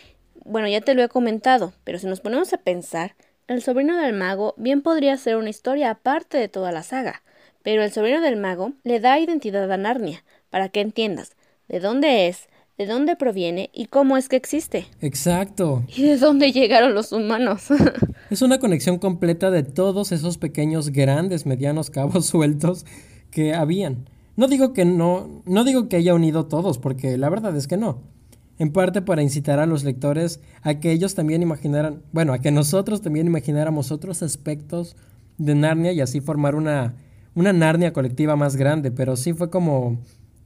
bueno, 0.44 0.68
ya 0.68 0.82
te 0.82 0.94
lo 0.94 1.02
he 1.02 1.08
comentado, 1.08 1.72
pero 1.84 1.98
si 1.98 2.06
nos 2.06 2.20
ponemos 2.20 2.52
a 2.52 2.58
pensar, 2.58 3.16
el 3.48 3.62
sobrino 3.62 3.96
del 3.96 4.12
mago 4.12 4.54
bien 4.58 4.82
podría 4.82 5.16
ser 5.16 5.36
una 5.36 5.48
historia 5.48 5.90
aparte 5.90 6.36
de 6.36 6.48
toda 6.48 6.70
la 6.70 6.82
saga, 6.82 7.22
pero 7.62 7.82
el 7.82 7.92
sobrino 7.92 8.20
del 8.20 8.36
mago 8.36 8.72
le 8.82 9.00
da 9.00 9.18
identidad 9.18 9.70
a 9.72 9.76
Narnia, 9.76 10.22
para 10.50 10.68
que 10.68 10.80
entiendas 10.80 11.34
de 11.68 11.80
dónde 11.80 12.28
es, 12.28 12.48
de 12.76 12.86
dónde 12.86 13.16
proviene 13.16 13.70
y 13.72 13.86
cómo 13.86 14.18
es 14.18 14.28
que 14.28 14.36
existe. 14.36 14.86
Exacto. 15.00 15.84
¿Y 15.96 16.02
de 16.02 16.18
dónde 16.18 16.52
llegaron 16.52 16.94
los 16.94 17.12
humanos? 17.12 17.68
es 18.30 18.42
una 18.42 18.58
conexión 18.58 18.98
completa 18.98 19.50
de 19.50 19.62
todos 19.62 20.12
esos 20.12 20.36
pequeños, 20.36 20.90
grandes, 20.90 21.46
medianos 21.46 21.88
cabos 21.88 22.26
sueltos 22.26 22.84
que 23.30 23.54
habían. 23.54 24.10
No 24.36 24.46
digo 24.46 24.74
que 24.74 24.84
no, 24.84 25.42
no 25.46 25.64
digo 25.64 25.88
que 25.88 25.96
haya 25.96 26.14
unido 26.14 26.46
todos, 26.46 26.78
porque 26.78 27.16
la 27.16 27.30
verdad 27.30 27.56
es 27.56 27.66
que 27.66 27.78
no 27.78 28.15
en 28.58 28.72
parte 28.72 29.02
para 29.02 29.22
incitar 29.22 29.58
a 29.58 29.66
los 29.66 29.84
lectores 29.84 30.40
a 30.62 30.74
que 30.74 30.92
ellos 30.92 31.14
también 31.14 31.42
imaginaran, 31.42 32.02
bueno, 32.12 32.32
a 32.32 32.38
que 32.38 32.50
nosotros 32.50 33.02
también 33.02 33.26
imagináramos 33.26 33.92
otros 33.92 34.22
aspectos 34.22 34.96
de 35.38 35.54
Narnia 35.54 35.92
y 35.92 36.00
así 36.00 36.20
formar 36.20 36.54
una, 36.54 36.94
una 37.34 37.52
Narnia 37.52 37.92
colectiva 37.92 38.36
más 38.36 38.56
grande, 38.56 38.90
pero 38.90 39.16
sí 39.16 39.32
fue 39.32 39.50
como, 39.50 39.98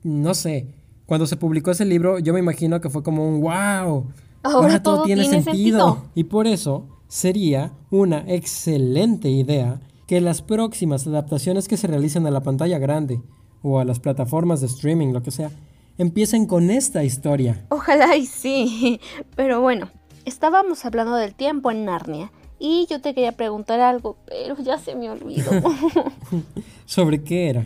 no 0.03 0.35
sé, 0.35 0.67
cuando 1.07 1.27
se 1.27 1.37
publicó 1.37 1.71
ese 1.71 1.85
libro 1.85 2.19
yo 2.19 2.33
me 2.33 2.41
imagino 2.41 2.81
que 2.81 2.91
fue 2.91 3.03
como 3.03 3.29
un 3.29 3.41
wow, 3.41 4.07
ahora, 4.43 4.83
todo, 4.83 5.05
tiene, 5.05 5.25
sentido. 5.25 6.05
Y 6.15 6.25
por 6.25 6.47
eso 6.47 6.89
sería 7.09 7.73
una 7.91 8.25
excelente 8.27 9.29
idea 9.29 9.81
que 10.07 10.21
las 10.21 10.43
próximas 10.43 11.07
adaptaciones 11.07 11.69
que 11.69 11.77
se 11.77 11.87
realicen 11.87 12.27
a 12.27 12.31
la 12.31 12.43
pantalla 12.43 12.79
grande 12.79 13.21
o 13.63 13.79
a 13.79 13.85
las 13.85 14.01
plataformas 14.01 14.61
de 14.61 14.67
streaming, 14.67 15.13
lo 15.13 15.23
que 15.23 15.31
sea, 15.31 15.51
empiecen 16.01 16.47
con 16.47 16.71
esta 16.71 17.05
historia. 17.05 17.63
Ojalá 17.69 18.17
y 18.17 18.27
sí. 18.27 19.01
Pero 19.37 19.61
bueno, 19.61 19.91
estábamos 20.25 20.85
hablando 20.85 21.15
del 21.17 21.35
tiempo 21.35 21.71
en 21.71 21.85
Narnia. 21.85 22.33
Y 22.59 22.87
yo 22.91 23.01
te 23.01 23.15
quería 23.15 23.33
preguntar 23.33 23.81
algo, 23.81 24.19
pero 24.27 24.55
ya 24.59 24.77
se 24.77 24.95
me 24.95 25.09
olvidó. 25.09 25.51
¿Sobre 26.85 27.23
qué 27.25 27.49
era? 27.49 27.65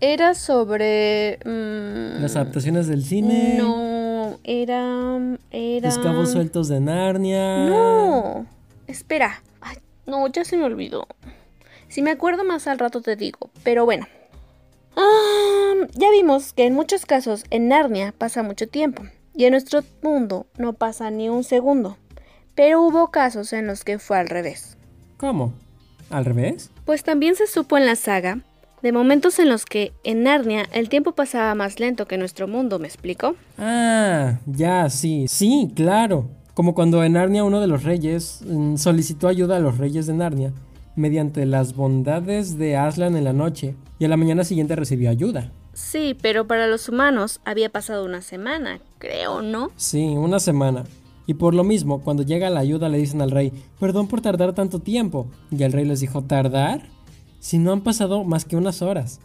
Era 0.00 0.36
sobre... 0.36 1.40
Mm, 1.44 2.22
¿Las 2.22 2.36
adaptaciones 2.36 2.86
del 2.86 3.04
cine? 3.04 3.56
No, 3.58 4.38
era... 4.44 5.18
era... 5.50 5.88
Los 5.88 5.98
cabos 5.98 6.30
sueltos 6.30 6.68
de 6.68 6.78
Narnia. 6.78 7.66
No, 7.66 8.46
espera. 8.86 9.42
Ay, 9.60 9.78
no, 10.06 10.28
ya 10.28 10.44
se 10.44 10.56
me 10.56 10.62
olvidó. 10.62 11.08
Si 11.88 12.00
me 12.00 12.12
acuerdo 12.12 12.44
más 12.44 12.68
al 12.68 12.78
rato 12.78 13.00
te 13.00 13.16
digo. 13.16 13.50
Pero 13.64 13.84
bueno, 13.84 14.06
Ah, 14.96 15.79
ya 16.00 16.10
vimos 16.10 16.54
que 16.54 16.64
en 16.64 16.74
muchos 16.74 17.04
casos 17.04 17.44
en 17.50 17.68
Narnia 17.68 18.14
pasa 18.16 18.42
mucho 18.42 18.66
tiempo 18.66 19.02
y 19.34 19.44
en 19.44 19.52
nuestro 19.52 19.82
mundo 20.02 20.46
no 20.56 20.72
pasa 20.72 21.10
ni 21.10 21.28
un 21.28 21.44
segundo. 21.44 21.98
Pero 22.54 22.80
hubo 22.80 23.10
casos 23.10 23.52
en 23.52 23.66
los 23.66 23.84
que 23.84 23.98
fue 23.98 24.18
al 24.18 24.28
revés. 24.28 24.76
¿Cómo? 25.18 25.52
¿Al 26.08 26.24
revés? 26.24 26.70
Pues 26.86 27.04
también 27.04 27.36
se 27.36 27.46
supo 27.46 27.76
en 27.76 27.86
la 27.86 27.96
saga 27.96 28.40
de 28.82 28.92
momentos 28.92 29.38
en 29.38 29.50
los 29.50 29.66
que 29.66 29.92
en 30.02 30.22
Narnia 30.22 30.66
el 30.72 30.88
tiempo 30.88 31.12
pasaba 31.12 31.54
más 31.54 31.78
lento 31.80 32.06
que 32.06 32.14
en 32.14 32.20
nuestro 32.20 32.48
mundo, 32.48 32.78
¿me 32.78 32.88
explico? 32.88 33.36
Ah, 33.58 34.38
ya, 34.46 34.88
sí, 34.88 35.26
sí, 35.28 35.70
claro. 35.76 36.30
Como 36.54 36.74
cuando 36.74 37.04
en 37.04 37.12
Narnia 37.12 37.44
uno 37.44 37.60
de 37.60 37.66
los 37.66 37.84
reyes 37.84 38.40
mm, 38.46 38.76
solicitó 38.76 39.28
ayuda 39.28 39.56
a 39.56 39.60
los 39.60 39.76
reyes 39.76 40.06
de 40.06 40.14
Narnia 40.14 40.52
mediante 40.96 41.44
las 41.44 41.76
bondades 41.76 42.58
de 42.58 42.76
Aslan 42.76 43.16
en 43.16 43.24
la 43.24 43.34
noche 43.34 43.74
y 43.98 44.06
a 44.06 44.08
la 44.08 44.16
mañana 44.16 44.44
siguiente 44.44 44.76
recibió 44.76 45.10
ayuda. 45.10 45.52
Sí, 45.72 46.16
pero 46.20 46.46
para 46.46 46.66
los 46.66 46.88
humanos 46.88 47.40
había 47.44 47.70
pasado 47.70 48.04
una 48.04 48.22
semana, 48.22 48.80
creo, 48.98 49.42
¿no? 49.42 49.70
Sí, 49.76 50.04
una 50.04 50.40
semana. 50.40 50.84
Y 51.26 51.34
por 51.34 51.54
lo 51.54 51.62
mismo, 51.62 52.02
cuando 52.02 52.24
llega 52.24 52.50
la 52.50 52.60
ayuda 52.60 52.88
le 52.88 52.98
dicen 52.98 53.22
al 53.22 53.30
rey, 53.30 53.52
perdón 53.78 54.08
por 54.08 54.20
tardar 54.20 54.52
tanto 54.52 54.80
tiempo. 54.80 55.28
Y 55.50 55.62
el 55.62 55.72
rey 55.72 55.84
les 55.84 56.00
dijo, 56.00 56.22
¿tardar? 56.22 56.88
Si 57.38 57.58
no 57.58 57.72
han 57.72 57.82
pasado 57.82 58.24
más 58.24 58.44
que 58.44 58.56
unas 58.56 58.82
horas. 58.82 59.20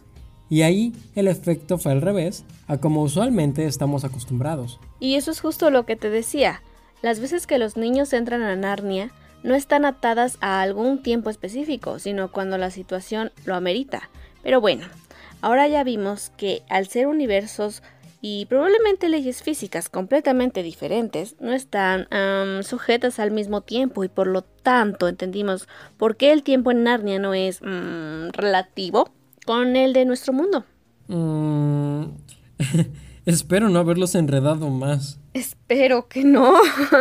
Y 0.48 0.62
ahí 0.62 0.92
el 1.16 1.26
efecto 1.26 1.78
fue 1.78 1.92
al 1.92 2.02
revés, 2.02 2.44
a 2.68 2.78
como 2.78 3.02
usualmente 3.02 3.66
estamos 3.66 4.04
acostumbrados. 4.04 4.78
Y 5.00 5.16
eso 5.16 5.32
es 5.32 5.40
justo 5.40 5.70
lo 5.70 5.84
que 5.84 5.96
te 5.96 6.08
decía. 6.08 6.62
Las 7.02 7.18
veces 7.18 7.46
que 7.46 7.58
los 7.58 7.76
niños 7.76 8.12
entran 8.12 8.42
a 8.42 8.54
Narnia, 8.54 9.10
no 9.42 9.54
están 9.54 9.84
atadas 9.84 10.38
a 10.40 10.60
algún 10.60 11.02
tiempo 11.02 11.30
específico, 11.30 11.98
sino 11.98 12.30
cuando 12.30 12.58
la 12.58 12.70
situación 12.70 13.32
lo 13.44 13.54
amerita. 13.54 14.08
Pero 14.42 14.60
bueno, 14.60 14.86
ahora 15.40 15.68
ya 15.68 15.84
vimos 15.84 16.30
que 16.36 16.62
al 16.68 16.86
ser 16.86 17.06
universos 17.06 17.82
y 18.20 18.46
probablemente 18.46 19.08
leyes 19.08 19.42
físicas 19.42 19.88
completamente 19.88 20.62
diferentes, 20.62 21.36
no 21.40 21.52
están 21.52 22.08
sujetas 22.64 23.20
al 23.20 23.30
mismo 23.30 23.60
tiempo 23.60 24.04
y 24.04 24.08
por 24.08 24.26
lo 24.26 24.42
tanto 24.42 25.06
entendimos 25.06 25.68
por 25.96 26.16
qué 26.16 26.32
el 26.32 26.42
tiempo 26.42 26.70
en 26.70 26.82
Narnia 26.82 27.18
no 27.18 27.34
es 27.34 27.60
mm, 27.62 28.30
relativo 28.32 29.10
con 29.44 29.76
el 29.76 29.92
de 29.92 30.04
nuestro 30.06 30.32
mundo. 30.32 30.64
Mm, 31.06 32.06
espero 33.26 33.68
no 33.68 33.78
haberlos 33.78 34.14
enredado 34.16 34.70
más. 34.70 35.20
Espero 35.32 36.08
que 36.08 36.24
no. 36.24 36.58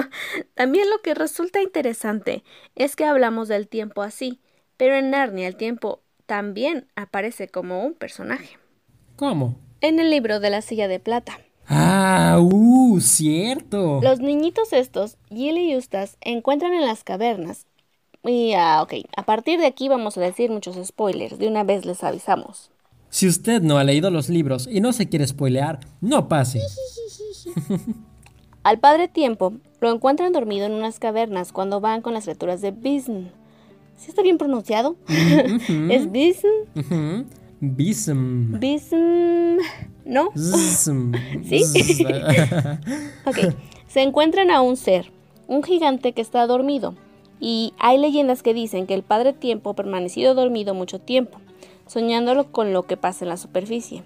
También 0.53 0.89
lo 0.91 1.01
que 1.01 1.15
resulta 1.15 1.61
interesante 1.61 2.43
es 2.75 2.95
que 2.95 3.05
hablamos 3.05 3.47
del 3.47 3.67
tiempo 3.67 4.03
así, 4.03 4.41
pero 4.77 4.95
en 4.95 5.09
Narnia 5.09 5.47
el 5.47 5.55
tiempo 5.55 6.03
también 6.25 6.87
aparece 6.95 7.47
como 7.47 7.83
un 7.83 7.93
personaje. 7.93 8.57
¿Cómo? 9.15 9.57
En 9.81 9.99
el 9.99 10.09
libro 10.09 10.39
de 10.39 10.49
la 10.49 10.61
silla 10.61 10.87
de 10.87 10.99
plata. 10.99 11.39
Ah, 11.67 12.39
uh, 12.41 12.99
cierto. 12.99 13.99
Los 14.01 14.19
niñitos 14.19 14.73
estos, 14.73 15.17
Gil 15.29 15.57
y 15.57 15.71
Eustace, 15.71 16.17
encuentran 16.21 16.73
en 16.73 16.85
las 16.85 17.03
cavernas. 17.03 17.65
Y, 18.23 18.53
ah, 18.53 18.81
ok, 18.81 18.93
a 19.15 19.23
partir 19.23 19.59
de 19.59 19.67
aquí 19.67 19.87
vamos 19.87 20.17
a 20.17 20.21
decir 20.21 20.49
muchos 20.49 20.75
spoilers, 20.85 21.37
de 21.37 21.47
una 21.47 21.63
vez 21.63 21.85
les 21.85 22.03
avisamos. 22.03 22.71
Si 23.09 23.27
usted 23.27 23.61
no 23.61 23.77
ha 23.77 23.83
leído 23.83 24.09
los 24.11 24.29
libros 24.29 24.67
y 24.69 24.81
no 24.81 24.91
se 24.93 25.07
quiere 25.07 25.25
spoilear, 25.25 25.79
no 26.01 26.27
pase. 26.27 26.61
Al 28.63 28.79
padre 28.79 29.07
tiempo 29.07 29.53
lo 29.79 29.91
encuentran 29.91 30.33
dormido 30.33 30.65
en 30.65 30.73
unas 30.73 30.99
cavernas 30.99 31.51
cuando 31.51 31.79
van 31.79 32.01
con 32.01 32.13
las 32.13 32.23
criaturas 32.23 32.61
de 32.61 32.71
Bisn. 32.71 33.31
¿Sí 33.95 34.09
está 34.09 34.21
bien 34.21 34.37
pronunciado? 34.37 34.97
¿Es 35.07 36.11
Bisn? 36.11 37.27
Bism. 37.59 38.59
Bism. 38.59 39.57
¿No? 40.05 40.29
¿Sí? 40.35 41.63
ok. 43.25 43.55
Se 43.87 44.01
encuentran 44.01 44.51
a 44.51 44.61
un 44.61 44.77
ser, 44.77 45.11
un 45.47 45.63
gigante 45.63 46.13
que 46.13 46.21
está 46.21 46.45
dormido. 46.47 46.95
Y 47.39 47.73
hay 47.79 47.97
leyendas 47.97 48.43
que 48.43 48.53
dicen 48.53 48.87
que 48.87 48.93
el 48.93 49.03
padre 49.03 49.33
tiempo 49.33 49.71
ha 49.71 49.75
permanecido 49.75 50.35
dormido 50.35 50.73
mucho 50.73 50.99
tiempo, 50.99 51.39
soñándolo 51.87 52.51
con 52.51 52.73
lo 52.73 52.83
que 52.83 52.97
pasa 52.97 53.25
en 53.25 53.29
la 53.29 53.37
superficie. 53.37 54.03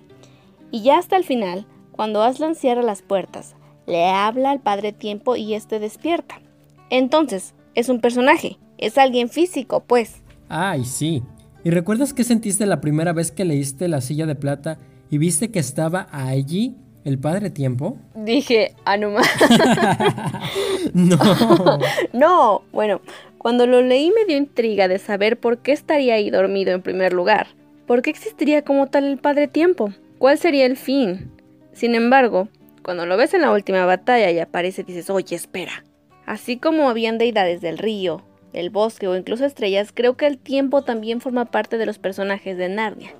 Y 0.71 0.81
ya 0.81 0.97
hasta 0.97 1.17
el 1.17 1.23
final, 1.23 1.65
cuando 1.91 2.21
Aslan 2.21 2.55
cierra 2.55 2.81
las 2.81 3.01
puertas, 3.01 3.55
le 3.87 4.07
habla 4.07 4.51
al 4.51 4.59
padre 4.59 4.93
tiempo 4.93 5.35
y 5.35 5.53
éste 5.53 5.79
despierta. 5.79 6.41
Entonces, 6.89 7.53
es 7.75 7.89
un 7.89 8.01
personaje, 8.01 8.57
es 8.79 8.97
alguien 8.97 9.29
físico, 9.29 9.83
pues. 9.85 10.21
Ay, 10.47 10.85
sí. 10.85 11.23
¿Y 11.63 11.71
recuerdas 11.71 12.13
qué 12.13 12.23
sentiste 12.23 12.65
la 12.65 12.81
primera 12.81 13.13
vez 13.13 13.31
que 13.31 13.45
leíste 13.45 13.87
La 13.87 14.01
silla 14.01 14.25
de 14.25 14.35
plata 14.35 14.77
y 15.09 15.17
viste 15.17 15.51
que 15.51 15.59
estaba 15.59 16.07
allí 16.11 16.75
el 17.03 17.19
padre 17.19 17.49
tiempo? 17.49 17.97
Dije, 18.15 18.75
ah, 18.85 18.97
no 18.97 19.11
más. 19.11 19.27
no. 20.93 21.17
no, 22.13 22.61
bueno, 22.71 23.01
cuando 23.37 23.67
lo 23.67 23.81
leí 23.81 24.11
me 24.11 24.25
dio 24.25 24.37
intriga 24.37 24.87
de 24.87 24.99
saber 24.99 25.39
por 25.39 25.59
qué 25.59 25.71
estaría 25.71 26.15
ahí 26.15 26.29
dormido 26.29 26.73
en 26.73 26.81
primer 26.81 27.13
lugar. 27.13 27.47
¿Por 27.87 28.01
qué 28.01 28.09
existiría 28.09 28.63
como 28.63 28.87
tal 28.87 29.05
el 29.05 29.17
padre 29.17 29.47
tiempo? 29.47 29.91
¿Cuál 30.17 30.37
sería 30.37 30.65
el 30.65 30.77
fin? 30.77 31.31
Sin 31.73 31.95
embargo, 31.95 32.49
cuando 32.83 33.05
lo 33.05 33.17
ves 33.17 33.33
en 33.33 33.41
la 33.41 33.51
última 33.51 33.85
batalla 33.85 34.31
y 34.31 34.39
aparece, 34.39 34.83
dices, 34.83 35.09
oye, 35.09 35.35
espera. 35.35 35.83
Así 36.25 36.57
como 36.57 36.89
habían 36.89 37.17
deidades 37.17 37.61
del 37.61 37.77
río, 37.77 38.23
del 38.53 38.69
bosque 38.69 39.07
o 39.07 39.15
incluso 39.15 39.45
estrellas, 39.45 39.91
creo 39.93 40.17
que 40.17 40.27
el 40.27 40.37
tiempo 40.37 40.81
también 40.81 41.21
forma 41.21 41.45
parte 41.45 41.77
de 41.77 41.85
los 41.85 41.99
personajes 41.99 42.57
de 42.57 42.69
Narnia, 42.69 43.11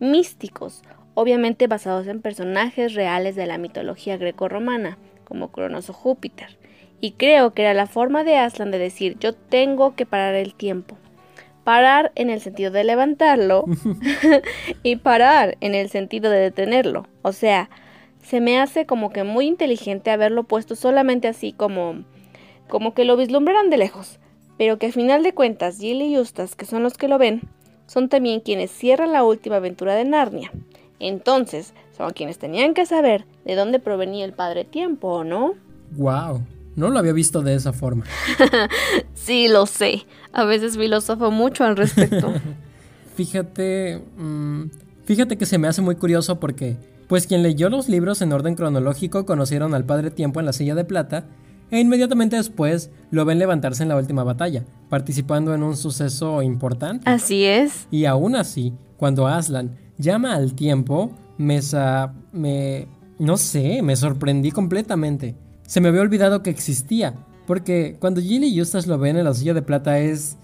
místicos, 0.00 0.82
obviamente 1.14 1.66
basados 1.66 2.06
en 2.06 2.22
personajes 2.22 2.94
reales 2.94 3.36
de 3.36 3.46
la 3.46 3.58
mitología 3.58 4.16
greco-romana, 4.16 4.98
como 5.24 5.50
Cronos 5.50 5.90
o 5.90 5.92
Júpiter. 5.92 6.58
Y 7.00 7.12
creo 7.12 7.54
que 7.54 7.62
era 7.62 7.74
la 7.74 7.86
forma 7.86 8.24
de 8.24 8.36
Aslan 8.36 8.70
de 8.70 8.78
decir 8.78 9.16
yo 9.18 9.32
tengo 9.34 9.94
que 9.94 10.06
parar 10.06 10.34
el 10.34 10.54
tiempo. 10.54 10.96
Parar 11.64 12.12
en 12.14 12.30
el 12.30 12.40
sentido 12.40 12.70
de 12.70 12.84
levantarlo 12.84 13.64
y 14.82 14.96
parar 14.96 15.56
en 15.60 15.74
el 15.74 15.90
sentido 15.90 16.30
de 16.30 16.38
detenerlo. 16.38 17.06
O 17.22 17.32
sea, 17.32 17.68
se 18.22 18.40
me 18.40 18.58
hace 18.58 18.86
como 18.86 19.10
que 19.10 19.24
muy 19.24 19.46
inteligente 19.46 20.10
haberlo 20.10 20.44
puesto 20.44 20.76
solamente 20.76 21.28
así 21.28 21.52
como 21.52 22.04
como 22.68 22.94
que 22.94 23.04
lo 23.04 23.16
vislumbraran 23.16 23.70
de 23.70 23.78
lejos, 23.78 24.20
pero 24.58 24.78
que 24.78 24.86
al 24.86 24.92
final 24.92 25.22
de 25.22 25.32
cuentas 25.32 25.78
Jill 25.78 26.02
y 26.02 26.16
Eustace, 26.16 26.56
que 26.56 26.66
son 26.66 26.82
los 26.82 26.98
que 26.98 27.08
lo 27.08 27.16
ven, 27.16 27.42
son 27.86 28.08
también 28.08 28.40
quienes 28.40 28.70
cierran 28.70 29.12
la 29.12 29.24
última 29.24 29.56
aventura 29.56 29.94
de 29.94 30.04
Narnia. 30.04 30.52
Entonces, 31.00 31.72
son 31.96 32.12
quienes 32.12 32.38
tenían 32.38 32.74
que 32.74 32.84
saber 32.84 33.24
de 33.44 33.54
dónde 33.54 33.78
provenía 33.78 34.24
el 34.24 34.32
Padre 34.32 34.64
Tiempo, 34.64 35.08
¿o 35.08 35.24
no? 35.24 35.54
Wow, 35.92 36.42
no 36.76 36.90
lo 36.90 36.98
había 36.98 37.12
visto 37.12 37.40
de 37.40 37.54
esa 37.54 37.72
forma. 37.72 38.04
sí, 39.14 39.48
lo 39.48 39.66
sé. 39.66 40.04
A 40.32 40.44
veces 40.44 40.76
filosofo 40.76 41.30
mucho 41.30 41.64
al 41.64 41.76
respecto. 41.76 42.34
fíjate, 43.14 44.02
mm, 44.16 44.64
fíjate 45.04 45.38
que 45.38 45.46
se 45.46 45.58
me 45.58 45.68
hace 45.68 45.80
muy 45.80 45.94
curioso 45.94 46.40
porque, 46.40 46.76
pues 47.06 47.26
quien 47.26 47.42
leyó 47.42 47.70
los 47.70 47.88
libros 47.88 48.20
en 48.22 48.32
orden 48.32 48.56
cronológico 48.56 49.24
conocieron 49.24 49.72
al 49.72 49.84
Padre 49.84 50.10
Tiempo 50.10 50.40
en 50.40 50.46
la 50.46 50.52
silla 50.52 50.74
de 50.74 50.84
plata 50.84 51.24
e 51.70 51.80
inmediatamente 51.80 52.36
después 52.36 52.90
lo 53.10 53.24
ven 53.24 53.38
levantarse 53.38 53.82
en 53.82 53.88
la 53.88 53.96
última 53.96 54.24
batalla, 54.24 54.64
participando 54.88 55.54
en 55.54 55.62
un 55.62 55.76
suceso 55.76 56.42
importante. 56.42 57.08
Así 57.08 57.44
es. 57.44 57.86
Y 57.90 58.04
aún 58.04 58.36
así, 58.36 58.74
cuando 58.96 59.26
Aslan 59.26 59.76
llama 59.98 60.34
al 60.34 60.54
tiempo, 60.54 61.12
me, 61.36 61.60
me 62.32 62.88
no 63.18 63.36
sé, 63.36 63.82
me 63.82 63.96
sorprendí 63.96 64.50
completamente. 64.50 65.34
Se 65.66 65.80
me 65.80 65.88
había 65.88 66.00
olvidado 66.00 66.42
que 66.42 66.50
existía, 66.50 67.14
porque 67.46 67.96
cuando 67.98 68.20
Jill 68.20 68.44
y 68.44 68.58
Eustace 68.58 68.88
lo 68.88 68.98
ven 68.98 69.16
en 69.16 69.24
la 69.24 69.34
silla 69.34 69.54
de 69.54 69.62
plata 69.62 69.98
es, 69.98 70.36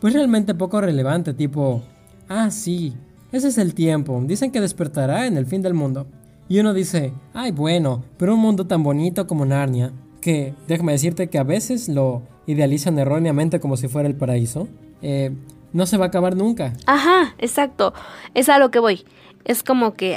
pues 0.00 0.14
realmente 0.14 0.54
poco 0.54 0.80
relevante, 0.80 1.34
tipo, 1.34 1.82
ah, 2.28 2.50
sí, 2.50 2.94
ese 3.30 3.48
es 3.48 3.58
el 3.58 3.74
tiempo, 3.74 4.20
dicen 4.26 4.50
que 4.50 4.60
despertará 4.60 5.26
en 5.26 5.36
el 5.36 5.46
fin 5.46 5.62
del 5.62 5.74
mundo. 5.74 6.06
Y 6.48 6.58
uno 6.58 6.74
dice, 6.74 7.12
ay 7.32 7.50
bueno, 7.50 8.04
pero 8.18 8.34
un 8.34 8.40
mundo 8.40 8.66
tan 8.66 8.82
bonito 8.82 9.26
como 9.26 9.46
Narnia, 9.46 9.92
que 10.22 10.54
déjame 10.66 10.92
decirte 10.92 11.28
que 11.28 11.38
a 11.38 11.42
veces 11.42 11.90
lo 11.90 12.22
idealizan 12.46 12.98
erróneamente 12.98 13.60
como 13.60 13.76
si 13.76 13.88
fuera 13.88 14.08
el 14.08 14.16
paraíso, 14.16 14.68
eh, 15.02 15.32
no 15.74 15.84
se 15.84 15.98
va 15.98 16.06
a 16.06 16.08
acabar 16.08 16.34
nunca. 16.36 16.72
Ajá, 16.86 17.34
exacto, 17.38 17.92
es 18.32 18.48
a 18.48 18.58
lo 18.58 18.70
que 18.70 18.78
voy. 18.78 19.04
Es 19.44 19.62
como 19.62 19.94
que 19.94 20.16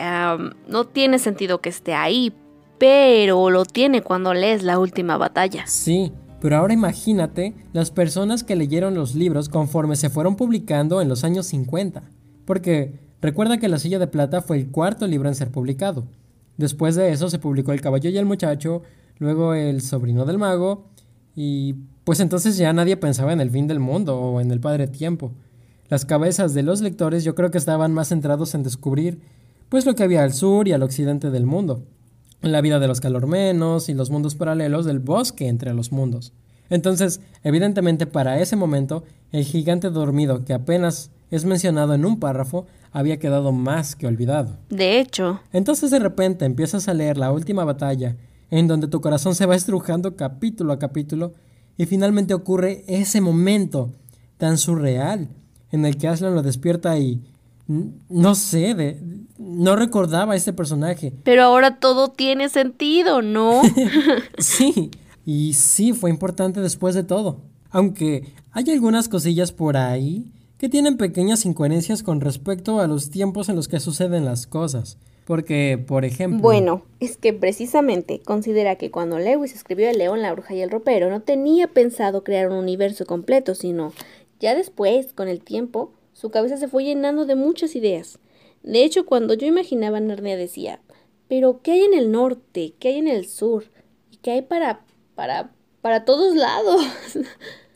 no 0.67 0.85
tiene 0.85 1.19
sentido 1.19 1.59
que 1.59 1.69
esté 1.69 1.93
ahí, 1.95 2.31
pero 2.77 3.49
lo 3.49 3.65
tiene 3.65 4.01
cuando 4.01 4.33
lees 4.33 4.63
la 4.63 4.79
última 4.79 5.17
batalla. 5.17 5.65
Sí, 5.65 6.13
pero 6.41 6.57
ahora 6.57 6.73
imagínate 6.73 7.55
las 7.73 7.89
personas 7.89 8.43
que 8.43 8.55
leyeron 8.55 8.93
los 8.93 9.15
libros 9.15 9.49
conforme 9.49 9.95
se 9.95 10.11
fueron 10.11 10.35
publicando 10.35 11.01
en 11.01 11.09
los 11.09 11.23
años 11.23 11.47
50. 11.47 12.03
Porque 12.45 12.99
recuerda 13.19 13.57
que 13.57 13.67
La 13.67 13.79
Silla 13.79 13.97
de 13.97 14.05
Plata 14.05 14.41
fue 14.41 14.57
el 14.57 14.69
cuarto 14.69 15.07
libro 15.07 15.27
en 15.27 15.33
ser 15.33 15.49
publicado. 15.49 16.05
Después 16.57 16.95
de 16.95 17.11
eso 17.11 17.29
se 17.29 17.39
publicó 17.39 17.71
El 17.73 17.81
Caballo 17.81 18.11
y 18.11 18.17
el 18.17 18.25
Muchacho, 18.25 18.83
luego 19.17 19.53
El 19.53 19.81
Sobrino 19.81 20.25
del 20.25 20.37
Mago, 20.37 20.85
y 21.35 21.73
pues 22.03 22.19
entonces 22.19 22.57
ya 22.57 22.71
nadie 22.73 22.97
pensaba 22.97 23.33
en 23.33 23.41
el 23.41 23.51
fin 23.51 23.67
del 23.67 23.79
mundo 23.79 24.19
o 24.19 24.41
en 24.41 24.51
el 24.51 24.59
Padre 24.59 24.87
Tiempo. 24.87 25.31
Las 25.89 26.05
cabezas 26.05 26.53
de 26.53 26.63
los 26.63 26.81
lectores 26.81 27.23
yo 27.23 27.35
creo 27.35 27.51
que 27.51 27.57
estaban 27.57 27.93
más 27.93 28.09
centrados 28.09 28.55
en 28.55 28.63
descubrir 28.63 29.19
pues 29.69 29.85
lo 29.85 29.95
que 29.95 30.03
había 30.03 30.23
al 30.23 30.33
sur 30.33 30.67
y 30.67 30.73
al 30.73 30.83
occidente 30.83 31.31
del 31.31 31.45
mundo 31.45 31.83
la 32.51 32.61
vida 32.61 32.79
de 32.79 32.87
los 32.87 33.01
calormenos 33.01 33.89
y 33.89 33.93
los 33.93 34.09
mundos 34.09 34.35
paralelos 34.35 34.85
del 34.85 34.99
bosque 34.99 35.47
entre 35.47 35.73
los 35.73 35.91
mundos. 35.91 36.33
Entonces, 36.69 37.21
evidentemente 37.43 38.07
para 38.07 38.39
ese 38.39 38.55
momento, 38.55 39.03
el 39.31 39.43
gigante 39.43 39.89
dormido 39.89 40.45
que 40.45 40.53
apenas 40.53 41.11
es 41.31 41.45
mencionado 41.45 41.93
en 41.93 42.05
un 42.05 42.19
párrafo 42.19 42.65
había 42.91 43.19
quedado 43.19 43.51
más 43.51 43.95
que 43.95 44.07
olvidado. 44.07 44.57
De 44.69 44.99
hecho. 44.99 45.41
Entonces 45.51 45.91
de 45.91 45.99
repente 45.99 46.45
empiezas 46.45 46.87
a 46.87 46.93
leer 46.93 47.17
la 47.17 47.31
última 47.31 47.65
batalla, 47.65 48.15
en 48.51 48.67
donde 48.67 48.87
tu 48.87 49.01
corazón 49.01 49.35
se 49.35 49.45
va 49.45 49.55
estrujando 49.55 50.15
capítulo 50.15 50.73
a 50.73 50.79
capítulo, 50.79 51.33
y 51.77 51.85
finalmente 51.85 52.33
ocurre 52.33 52.83
ese 52.87 53.21
momento 53.21 53.91
tan 54.37 54.57
surreal 54.57 55.29
en 55.71 55.85
el 55.85 55.97
que 55.97 56.07
Aslan 56.07 56.35
lo 56.35 56.41
despierta 56.41 56.97
y 56.97 57.21
no 57.67 58.35
sé, 58.35 58.75
de, 58.75 59.01
no 59.37 59.75
recordaba 59.75 60.33
a 60.33 60.35
este 60.35 60.53
personaje. 60.53 61.13
Pero 61.23 61.43
ahora 61.43 61.79
todo 61.79 62.09
tiene 62.09 62.49
sentido, 62.49 63.21
¿no? 63.21 63.61
sí, 64.37 64.91
y 65.25 65.53
sí, 65.53 65.93
fue 65.93 66.09
importante 66.09 66.61
después 66.61 66.95
de 66.95 67.03
todo. 67.03 67.41
Aunque 67.71 68.33
hay 68.51 68.69
algunas 68.69 69.09
cosillas 69.09 69.51
por 69.51 69.77
ahí 69.77 70.31
que 70.57 70.69
tienen 70.69 70.97
pequeñas 70.97 71.45
incoherencias 71.45 72.03
con 72.03 72.21
respecto 72.21 72.79
a 72.79 72.87
los 72.87 73.09
tiempos 73.09 73.49
en 73.49 73.55
los 73.55 73.67
que 73.67 73.79
suceden 73.79 74.25
las 74.25 74.47
cosas. 74.47 74.97
Porque, 75.25 75.83
por 75.85 76.05
ejemplo... 76.05 76.39
Bueno, 76.39 76.83
es 76.99 77.17
que 77.17 77.33
precisamente 77.33 78.21
considera 78.23 78.75
que 78.75 78.91
cuando 78.91 79.19
Lewis 79.19 79.53
escribió 79.53 79.89
El 79.89 79.97
León, 79.97 80.21
la 80.21 80.31
Bruja 80.31 80.53
y 80.53 80.61
el 80.61 80.69
Ropero, 80.69 81.09
no 81.09 81.21
tenía 81.21 81.67
pensado 81.67 82.23
crear 82.23 82.49
un 82.49 82.57
universo 82.57 83.05
completo, 83.05 83.55
sino 83.55 83.91
ya 84.39 84.55
después, 84.55 85.13
con 85.13 85.27
el 85.27 85.41
tiempo, 85.41 85.91
su 86.13 86.29
cabeza 86.29 86.57
se 86.57 86.67
fue 86.67 86.83
llenando 86.83 87.25
de 87.25 87.35
muchas 87.35 87.75
ideas. 87.75 88.19
De 88.63 88.83
hecho, 88.83 89.05
cuando 89.05 89.33
yo 89.33 89.47
imaginaba 89.47 89.99
Narnia 89.99 90.37
decía, 90.37 90.79
pero 91.27 91.61
¿qué 91.61 91.73
hay 91.73 91.81
en 91.81 91.93
el 91.93 92.11
norte? 92.11 92.73
¿Qué 92.79 92.89
hay 92.89 92.97
en 92.97 93.07
el 93.07 93.27
sur? 93.27 93.65
¿Y 94.11 94.17
qué 94.17 94.31
hay 94.31 94.41
para, 94.43 94.81
para, 95.15 95.51
para 95.81 96.05
todos 96.05 96.35
lados? 96.35 96.81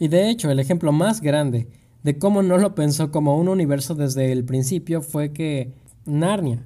Y 0.01 0.07
de 0.07 0.29
hecho, 0.29 0.49
el 0.49 0.61
ejemplo 0.61 0.93
más 0.93 1.19
grande 1.19 1.67
de 2.03 2.17
cómo 2.17 2.41
no 2.41 2.57
lo 2.57 2.73
pensó 2.73 3.11
como 3.11 3.37
un 3.37 3.49
universo 3.49 3.95
desde 3.95 4.31
el 4.31 4.45
principio 4.45 5.01
fue 5.01 5.33
que 5.33 5.73
Narnia, 6.05 6.65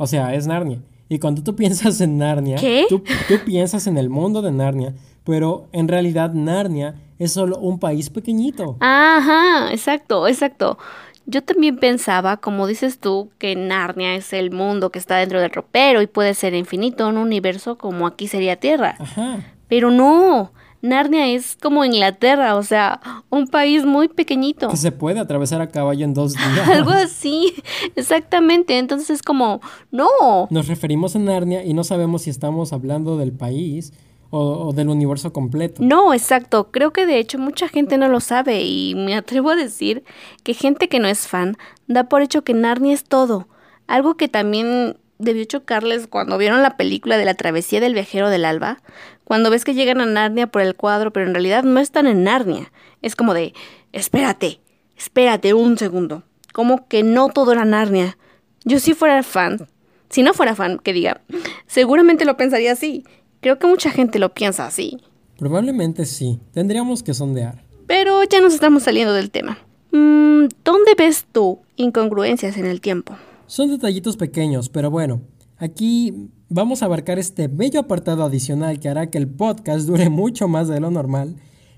o 0.00 0.06
sea, 0.06 0.34
es 0.34 0.46
Narnia. 0.46 0.80
Y 1.10 1.18
cuando 1.18 1.42
tú 1.42 1.54
piensas 1.56 2.00
en 2.00 2.16
Narnia, 2.16 2.56
Tú, 2.88 3.04
tú 3.28 3.34
piensas 3.44 3.86
en 3.86 3.98
el 3.98 4.08
mundo 4.08 4.40
de 4.40 4.50
Narnia, 4.50 4.94
pero 5.24 5.68
en 5.72 5.88
realidad 5.88 6.32
Narnia 6.32 6.94
es 7.18 7.32
solo 7.32 7.58
un 7.58 7.78
país 7.78 8.08
pequeñito. 8.08 8.78
Ajá, 8.80 9.70
exacto, 9.70 10.26
exacto. 10.26 10.78
Yo 11.26 11.44
también 11.44 11.76
pensaba, 11.76 12.38
como 12.38 12.66
dices 12.66 12.98
tú, 12.98 13.30
que 13.36 13.54
Narnia 13.56 14.14
es 14.14 14.32
el 14.32 14.50
mundo 14.50 14.90
que 14.90 14.98
está 14.98 15.18
dentro 15.18 15.38
del 15.38 15.50
ropero 15.50 16.00
y 16.00 16.06
puede 16.06 16.32
ser 16.32 16.54
infinito, 16.54 17.06
un 17.06 17.18
universo 17.18 17.76
como 17.76 18.06
aquí 18.06 18.26
sería 18.26 18.56
Tierra. 18.56 18.96
Ajá. 18.98 19.52
Pero 19.68 19.90
no, 19.90 20.52
Narnia 20.82 21.28
es 21.28 21.56
como 21.60 21.84
Inglaterra, 21.84 22.56
o 22.56 22.62
sea, 22.62 23.00
un 23.28 23.46
país 23.46 23.84
muy 23.84 24.08
pequeñito. 24.08 24.68
Que 24.68 24.76
se 24.76 24.92
puede 24.92 25.20
atravesar 25.20 25.60
a 25.60 25.68
caballo 25.68 26.04
en 26.04 26.14
dos 26.14 26.34
días. 26.34 26.68
Algo 26.68 26.90
así, 26.90 27.54
exactamente. 27.96 28.78
Entonces 28.78 29.10
es 29.10 29.22
como, 29.22 29.60
no. 29.90 30.08
Nos 30.50 30.68
referimos 30.68 31.16
a 31.16 31.18
Narnia 31.18 31.64
y 31.64 31.74
no 31.74 31.84
sabemos 31.84 32.22
si 32.22 32.30
estamos 32.30 32.72
hablando 32.72 33.18
del 33.18 33.32
país 33.32 33.92
o, 34.30 34.72
del 34.72 34.88
universo 34.88 35.32
completo. 35.32 35.82
No, 35.82 36.14
exacto. 36.14 36.70
Creo 36.70 36.92
que 36.92 37.04
de 37.04 37.18
hecho 37.18 37.38
mucha 37.38 37.68
gente 37.68 37.98
no 37.98 38.08
lo 38.08 38.20
sabe 38.20 38.62
y 38.62 38.94
me 38.94 39.14
atrevo 39.14 39.50
a 39.50 39.56
decir 39.56 40.04
que 40.42 40.54
gente 40.54 40.88
que 40.88 41.00
no 41.00 41.08
es 41.08 41.26
fan 41.26 41.56
da 41.88 42.04
por 42.04 42.22
hecho 42.22 42.42
que 42.42 42.54
Narnia 42.54 42.94
es 42.94 43.04
todo. 43.04 43.48
Algo 43.86 44.14
que 44.16 44.28
también 44.28 44.96
debió 45.20 45.44
chocarles 45.44 46.06
cuando 46.06 46.38
vieron 46.38 46.62
la 46.62 46.76
película 46.76 47.18
de 47.18 47.24
la 47.24 47.34
travesía 47.34 47.80
del 47.80 47.94
viajero 47.94 48.30
del 48.30 48.44
alba, 48.44 48.82
cuando 49.24 49.50
ves 49.50 49.64
que 49.64 49.74
llegan 49.74 50.00
a 50.00 50.06
Narnia 50.06 50.48
por 50.48 50.62
el 50.62 50.74
cuadro, 50.74 51.12
pero 51.12 51.26
en 51.26 51.34
realidad 51.34 51.62
no 51.62 51.78
están 51.78 52.06
en 52.06 52.24
Narnia. 52.24 52.72
Es 53.02 53.14
como 53.14 53.34
de, 53.34 53.54
espérate, 53.92 54.60
espérate 54.96 55.54
un 55.54 55.78
segundo. 55.78 56.24
Como 56.52 56.88
que 56.88 57.02
no 57.02 57.28
todo 57.28 57.52
era 57.52 57.64
Narnia. 57.64 58.18
Yo 58.64 58.80
si 58.80 58.94
fuera 58.94 59.22
fan, 59.22 59.68
si 60.08 60.22
no 60.22 60.34
fuera 60.34 60.56
fan, 60.56 60.78
que 60.78 60.92
diga, 60.92 61.20
seguramente 61.66 62.24
lo 62.24 62.36
pensaría 62.36 62.72
así. 62.72 63.04
Creo 63.40 63.58
que 63.58 63.66
mucha 63.66 63.90
gente 63.90 64.18
lo 64.18 64.34
piensa 64.34 64.66
así. 64.66 65.00
Probablemente 65.38 66.04
sí. 66.04 66.40
Tendríamos 66.52 67.02
que 67.02 67.14
sondear. 67.14 67.64
Pero 67.86 68.22
ya 68.24 68.40
nos 68.40 68.52
estamos 68.52 68.82
saliendo 68.82 69.14
del 69.14 69.30
tema. 69.30 69.58
Mm, 69.92 70.48
¿Dónde 70.64 70.94
ves 70.96 71.26
tú 71.32 71.60
incongruencias 71.76 72.56
en 72.56 72.66
el 72.66 72.80
tiempo? 72.80 73.16
Son 73.50 73.68
detallitos 73.68 74.16
pequeños, 74.16 74.68
pero 74.68 74.92
bueno, 74.92 75.22
aquí 75.58 76.30
vamos 76.48 76.82
a 76.82 76.84
abarcar 76.84 77.18
este 77.18 77.48
bello 77.48 77.80
apartado 77.80 78.22
adicional 78.22 78.78
que 78.78 78.88
hará 78.88 79.10
que 79.10 79.18
el 79.18 79.26
podcast 79.26 79.88
dure 79.88 80.08
mucho 80.08 80.46
más 80.46 80.68
de 80.68 80.78
lo 80.78 80.92
normal, 80.92 81.34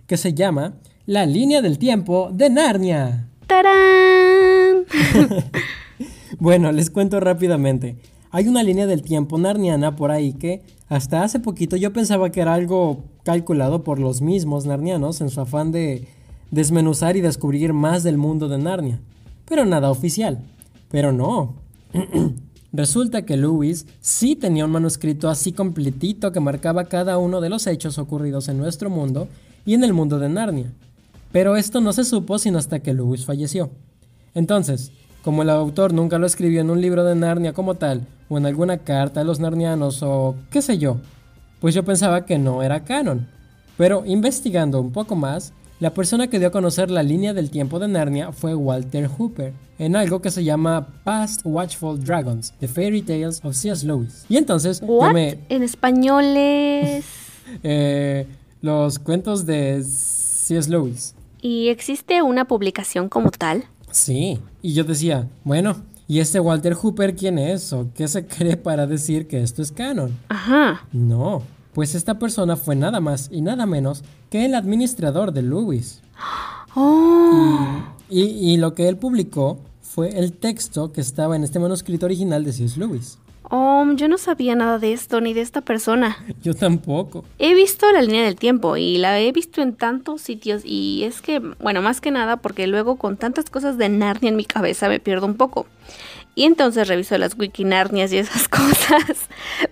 que 0.06 0.18
se 0.18 0.35
llama 0.35 0.74
La 1.06 1.24
línea 1.24 1.62
del 1.62 1.78
tiempo 1.78 2.28
de 2.30 2.50
Narnia. 2.50 3.30
¡Tarán! 3.46 4.85
bueno, 6.38 6.72
les 6.72 6.90
cuento 6.90 7.20
rápidamente. 7.20 7.96
Hay 8.30 8.48
una 8.48 8.62
línea 8.62 8.87
del 8.87 9.00
tiempo 9.00 9.38
narniana 9.38 9.96
por 9.96 10.11
ahí 10.11 10.35
que 10.35 10.61
hasta 10.90 11.22
hace 11.22 11.40
poquito 11.40 11.76
yo 11.76 11.90
pensaba 11.94 12.28
que 12.28 12.42
era 12.42 12.52
algo 12.52 13.04
calculado 13.24 13.82
por 13.82 13.98
los 13.98 14.20
mismos 14.20 14.66
narnianos 14.66 15.22
en 15.22 15.30
su 15.30 15.40
afán 15.40 15.72
de 15.72 16.06
desmenuzar 16.50 17.16
y 17.16 17.22
descubrir 17.22 17.72
más 17.72 18.02
del 18.02 18.18
mundo 18.18 18.48
de 18.48 18.58
Narnia. 18.58 19.00
Pero 19.46 19.64
nada 19.64 19.90
oficial. 19.90 20.44
Pero 20.90 21.11
no. 21.11 21.62
Resulta 22.72 23.22
que 23.22 23.37
Lewis 23.37 23.87
sí 24.00 24.35
tenía 24.35 24.64
un 24.64 24.70
manuscrito 24.70 25.28
así 25.28 25.52
completito 25.52 26.33
que 26.33 26.40
marcaba 26.40 26.85
cada 26.85 27.18
uno 27.18 27.40
de 27.40 27.50
los 27.50 27.66
hechos 27.66 27.98
ocurridos 27.98 28.48
en 28.48 28.59
nuestro 28.59 28.88
mundo 28.88 29.28
y 29.66 29.74
en 29.74 29.85
el 29.85 29.92
mundo 29.92 30.18
de 30.18 30.28
Narnia. 30.28 30.72
Pero 31.33 31.57
esto 31.57 31.81
no 31.81 31.92
se 31.92 32.05
supo 32.05 32.38
sino 32.38 32.59
hasta 32.59 32.81
que 32.81 32.94
Lewis 32.94 33.26
falleció. 33.26 33.70
Entonces, 34.35 34.92
como 35.22 35.42
el 35.42 35.50
autor 35.50 35.92
nunca 35.92 36.18
lo 36.18 36.26
escribió 36.26 36.61
en 36.62 36.70
un 36.70 36.81
libro 36.81 37.05
de 37.05 37.14
Narnia 37.14 37.52
como 37.52 37.74
tal, 37.74 38.07
o 38.28 38.38
en 38.38 38.46
alguna 38.46 38.78
carta 38.78 39.20
a 39.20 39.24
los 39.24 39.38
narnianos, 39.38 40.02
o 40.02 40.35
qué 40.50 40.62
sé 40.62 40.78
yo, 40.78 40.96
pues 41.61 41.74
yo 41.74 41.85
pensaba 41.85 42.24
que 42.24 42.38
no 42.38 42.62
era 42.62 42.85
canon. 42.85 43.28
Pero 43.76 44.05
investigando 44.05 44.81
un 44.81 44.92
poco 44.92 45.14
más, 45.14 45.52
la 45.82 45.92
persona 45.92 46.28
que 46.28 46.38
dio 46.38 46.46
a 46.46 46.52
conocer 46.52 46.92
la 46.92 47.02
línea 47.02 47.34
del 47.34 47.50
tiempo 47.50 47.80
de 47.80 47.88
Narnia 47.88 48.30
fue 48.30 48.54
Walter 48.54 49.08
Hooper, 49.08 49.52
en 49.80 49.96
algo 49.96 50.22
que 50.22 50.30
se 50.30 50.44
llama 50.44 50.86
Past 51.02 51.40
Watchful 51.42 52.04
Dragons, 52.04 52.54
The 52.60 52.68
Fairy 52.68 53.02
Tales 53.02 53.40
of 53.42 53.56
C.S. 53.56 53.84
Lewis. 53.84 54.24
Y 54.28 54.36
entonces 54.36 54.80
yo 54.80 55.12
me... 55.12 55.40
En 55.48 55.64
español 55.64 56.22
es... 56.36 57.04
eh, 57.64 58.28
los 58.60 59.00
cuentos 59.00 59.44
de 59.44 59.82
C.S. 59.82 60.70
Lewis. 60.70 61.16
¿Y 61.40 61.66
existe 61.66 62.22
una 62.22 62.44
publicación 62.44 63.08
como 63.08 63.32
tal? 63.32 63.64
Sí, 63.90 64.38
y 64.62 64.74
yo 64.74 64.84
decía, 64.84 65.28
bueno, 65.42 65.82
¿y 66.06 66.20
este 66.20 66.38
Walter 66.38 66.74
Hooper 66.74 67.16
quién 67.16 67.40
es? 67.40 67.72
¿O 67.72 67.88
qué 67.92 68.06
se 68.06 68.24
cree 68.28 68.56
para 68.56 68.86
decir 68.86 69.26
que 69.26 69.42
esto 69.42 69.62
es 69.62 69.72
canon? 69.72 70.16
Ajá. 70.28 70.86
No, 70.92 71.42
pues 71.74 71.94
esta 71.94 72.18
persona 72.18 72.56
fue 72.56 72.76
nada 72.76 73.00
más 73.00 73.28
y 73.32 73.40
nada 73.40 73.66
menos 73.66 74.04
que 74.30 74.44
el 74.44 74.54
administrador 74.54 75.32
de 75.32 75.42
Lewis. 75.42 76.02
Oh. 76.74 77.58
Y, 78.08 78.22
y, 78.22 78.56
lo 78.56 78.74
que 78.74 78.88
él 78.88 78.96
publicó 78.96 79.58
fue 79.80 80.18
el 80.18 80.32
texto 80.32 80.92
que 80.92 81.00
estaba 81.00 81.37
en 81.37 81.44
este 81.44 81.58
manuscrito 81.58 82.06
original 82.06 82.44
de 82.44 82.52
C.S. 82.52 82.78
Lewis. 82.78 83.18
Oh, 83.54 83.85
yo 83.96 84.08
no 84.08 84.16
sabía 84.16 84.54
nada 84.54 84.78
de 84.78 84.94
esto 84.94 85.20
ni 85.20 85.35
de 85.35 85.42
esta 85.42 85.61
persona. 85.61 86.16
Yo 86.42 86.54
tampoco. 86.54 87.22
He 87.38 87.54
visto 87.54 87.92
la 87.92 88.00
línea 88.00 88.24
del 88.24 88.37
tiempo 88.37 88.78
y 88.78 88.96
la 88.96 89.20
he 89.20 89.30
visto 89.30 89.61
en 89.61 89.74
tantos 89.74 90.22
sitios 90.22 90.62
y 90.64 91.04
es 91.04 91.20
que, 91.20 91.38
bueno, 91.38 91.82
más 91.82 92.00
que 92.00 92.11
nada 92.11 92.38
porque 92.38 92.66
luego 92.66 92.96
con 92.96 93.18
tantas 93.18 93.50
cosas 93.50 93.76
de 93.76 93.90
Narnia 93.90 94.30
en 94.30 94.37
mi 94.37 94.46
cabeza 94.46 94.88
me 94.88 95.00
pierdo 95.00 95.26
un 95.26 95.35
poco. 95.35 95.66
Y 96.34 96.44
entonces 96.44 96.88
reviso 96.88 97.18
las 97.18 97.36
wikinarnias 97.38 98.12
y 98.12 98.18
esas 98.18 98.48
cosas. 98.48 99.28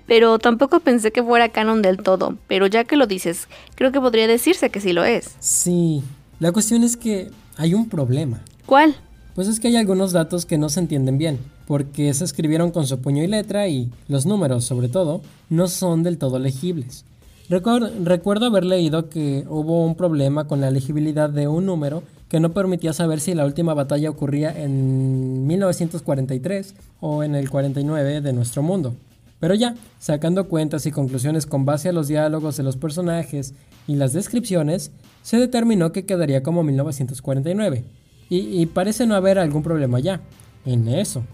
Pero 0.06 0.38
tampoco 0.38 0.80
pensé 0.80 1.10
que 1.10 1.22
fuera 1.22 1.48
canon 1.48 1.82
del 1.82 1.98
todo. 1.98 2.36
Pero 2.48 2.66
ya 2.66 2.84
que 2.84 2.96
lo 2.96 3.06
dices, 3.06 3.48
creo 3.74 3.92
que 3.92 4.00
podría 4.00 4.26
decirse 4.26 4.70
que 4.70 4.80
sí 4.80 4.92
lo 4.92 5.04
es. 5.04 5.36
Sí. 5.40 6.02
La 6.38 6.52
cuestión 6.52 6.84
es 6.84 6.96
que 6.96 7.30
hay 7.56 7.74
un 7.74 7.88
problema. 7.88 8.40
¿Cuál? 8.66 8.94
Pues 9.34 9.48
es 9.48 9.60
que 9.60 9.68
hay 9.68 9.76
algunos 9.76 10.12
datos 10.12 10.44
que 10.44 10.58
no 10.58 10.68
se 10.68 10.80
entienden 10.80 11.16
bien, 11.16 11.38
porque 11.66 12.12
se 12.14 12.24
escribieron 12.24 12.72
con 12.72 12.86
su 12.86 13.00
puño 13.00 13.22
y 13.22 13.26
letra 13.26 13.68
y 13.68 13.90
los 14.08 14.26
números, 14.26 14.64
sobre 14.64 14.88
todo, 14.88 15.22
no 15.48 15.68
son 15.68 16.02
del 16.02 16.18
todo 16.18 16.38
legibles. 16.38 17.04
Recuerdo, 17.48 18.46
haber 18.46 18.64
leído 18.64 19.08
que 19.08 19.44
hubo 19.48 19.84
un 19.84 19.96
problema 19.96 20.46
con 20.46 20.60
la 20.60 20.70
legibilidad 20.70 21.28
de 21.30 21.48
un 21.48 21.66
número 21.66 22.04
que 22.30 22.38
no 22.38 22.52
permitía 22.52 22.92
saber 22.92 23.18
si 23.18 23.34
la 23.34 23.44
última 23.44 23.74
batalla 23.74 24.08
ocurría 24.08 24.56
en 24.56 25.48
1943 25.48 26.76
o 27.00 27.24
en 27.24 27.34
el 27.34 27.50
49 27.50 28.20
de 28.20 28.32
nuestro 28.32 28.62
mundo. 28.62 28.94
Pero 29.40 29.54
ya, 29.54 29.74
sacando 29.98 30.48
cuentas 30.48 30.86
y 30.86 30.92
conclusiones 30.92 31.44
con 31.44 31.64
base 31.64 31.88
a 31.88 31.92
los 31.92 32.06
diálogos 32.06 32.56
de 32.56 32.62
los 32.62 32.76
personajes 32.76 33.54
y 33.88 33.96
las 33.96 34.12
descripciones, 34.12 34.92
se 35.22 35.38
determinó 35.38 35.90
que 35.90 36.06
quedaría 36.06 36.44
como 36.44 36.62
1949 36.62 37.82
y, 38.28 38.64
parece 38.66 39.08
no 39.08 39.16
haber 39.16 39.40
algún 39.40 39.64
problema 39.64 39.98
ya 39.98 40.20
en 40.64 40.86
eso. 40.86 41.24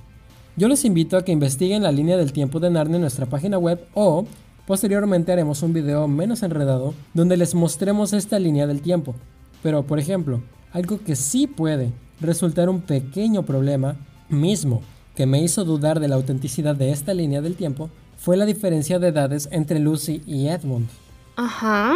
Yo 0.56 0.66
les 0.66 0.86
invito 0.86 1.18
a 1.18 1.24
que 1.26 1.32
investiguen 1.32 1.82
la 1.82 1.92
línea 1.92 2.16
del 2.16 2.32
tiempo 2.32 2.58
de 2.58 2.70
Narnia 2.70 2.94
en 2.94 3.02
nuestra 3.02 3.26
página 3.26 3.58
web 3.58 3.84
o 3.92 4.24
posteriormente 4.66 5.30
haremos 5.30 5.62
un 5.62 5.74
video 5.74 6.08
menos 6.08 6.42
enredado 6.42 6.94
donde 7.12 7.36
les 7.36 7.54
mostremos 7.54 8.14
esta 8.14 8.38
línea 8.38 8.66
del 8.66 8.80
tiempo. 8.80 9.14
Pero 9.62 9.82
por 9.82 9.98
ejemplo, 9.98 10.40
algo 10.72 11.00
que 11.02 11.16
sí 11.16 11.46
puede 11.46 11.92
resultar 12.20 12.68
un 12.68 12.80
pequeño 12.80 13.44
problema 13.44 13.96
mismo 14.28 14.82
que 15.14 15.26
me 15.26 15.42
hizo 15.42 15.64
dudar 15.64 16.00
de 16.00 16.08
la 16.08 16.16
autenticidad 16.16 16.76
de 16.76 16.90
esta 16.90 17.14
línea 17.14 17.40
del 17.40 17.56
tiempo 17.56 17.90
fue 18.16 18.36
la 18.36 18.44
diferencia 18.44 18.98
de 18.98 19.08
edades 19.08 19.48
entre 19.50 19.78
Lucy 19.78 20.22
y 20.26 20.48
Edmund. 20.48 20.88
Ajá. 21.36 21.94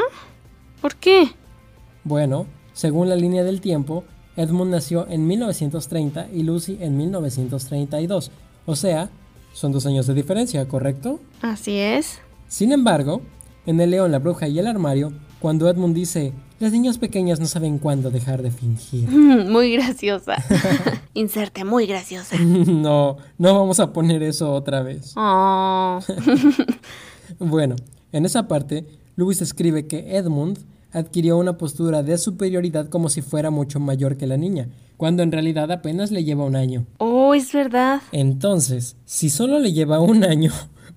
¿Por 0.81 0.97
qué? 0.97 1.29
Bueno, 2.05 2.47
según 2.73 3.09
la 3.09 3.17
línea 3.17 3.45
del 3.45 3.61
tiempo, 3.61 4.05
Edmund 4.37 4.71
nació 4.71 5.07
en 5.09 5.27
1930 5.27 6.29
y 6.33 6.43
Lucy 6.43 6.79
en 6.81 6.97
1932. 6.97 8.31
O 8.65 8.77
sea, 8.77 9.11
son 9.53 9.73
dos 9.73 9.87
años 9.87 10.07
de 10.07 10.15
diferencia, 10.15 10.67
¿correcto? 10.67 11.21
Así 11.43 11.77
es. 11.77 12.21
Sin 12.49 12.73
embargo, 12.73 13.23
en 13.67 13.81
El 13.81 13.91
León, 13.91 14.13
la 14.13 14.19
Bruja 14.19 14.49
y 14.49 14.59
el 14.59 14.67
Armario, 14.67 15.13
cuando 15.41 15.69
Edmund 15.69 15.95
dice, 15.95 16.33
las 16.61 16.73
niñas 16.73 16.99
pequeñas 16.99 17.41
no 17.41 17.47
saben 17.47 17.79
cuándo 17.79 18.11
dejar 18.11 18.43
de 18.43 18.51
fingir. 18.51 19.09
Muy 19.11 19.73
graciosa. 19.73 20.37
Inserte, 21.15 21.65
muy 21.65 21.87
graciosa. 21.87 22.37
no, 22.39 23.17
no 23.39 23.59
vamos 23.59 23.81
a 23.81 23.93
poner 23.93 24.23
eso 24.23 24.53
otra 24.53 24.83
vez. 24.83 25.15
Oh. 25.17 25.99
bueno, 27.39 27.75
en 28.13 28.27
esa 28.27 28.47
parte, 28.47 28.85
Lewis 29.17 29.43
escribe 29.43 29.87
que 29.87 30.17
Edmund 30.17 30.59
adquirió 30.93 31.39
una 31.39 31.57
postura 31.57 32.03
de 32.03 32.19
superioridad 32.19 32.89
como 32.89 33.09
si 33.09 33.23
fuera 33.23 33.51
mucho 33.51 33.81
mayor 33.81 34.17
que 34.17 34.27
la 34.27 34.37
niña, 34.37 34.69
cuando 34.97 35.23
en 35.23 35.33
realidad 35.33 35.73
apenas 35.73 36.11
le 36.11 36.25
lleva 36.25 36.45
un 36.45 36.57
año. 36.57 36.85
Oh, 36.99 37.35
es 37.35 37.53
verdad. 37.53 38.03
Entonces, 38.13 38.97
si 39.07 39.31
solo 39.31 39.59
le 39.59 39.73
lleva 39.73 40.01
un 40.01 40.25
año, 40.25 40.53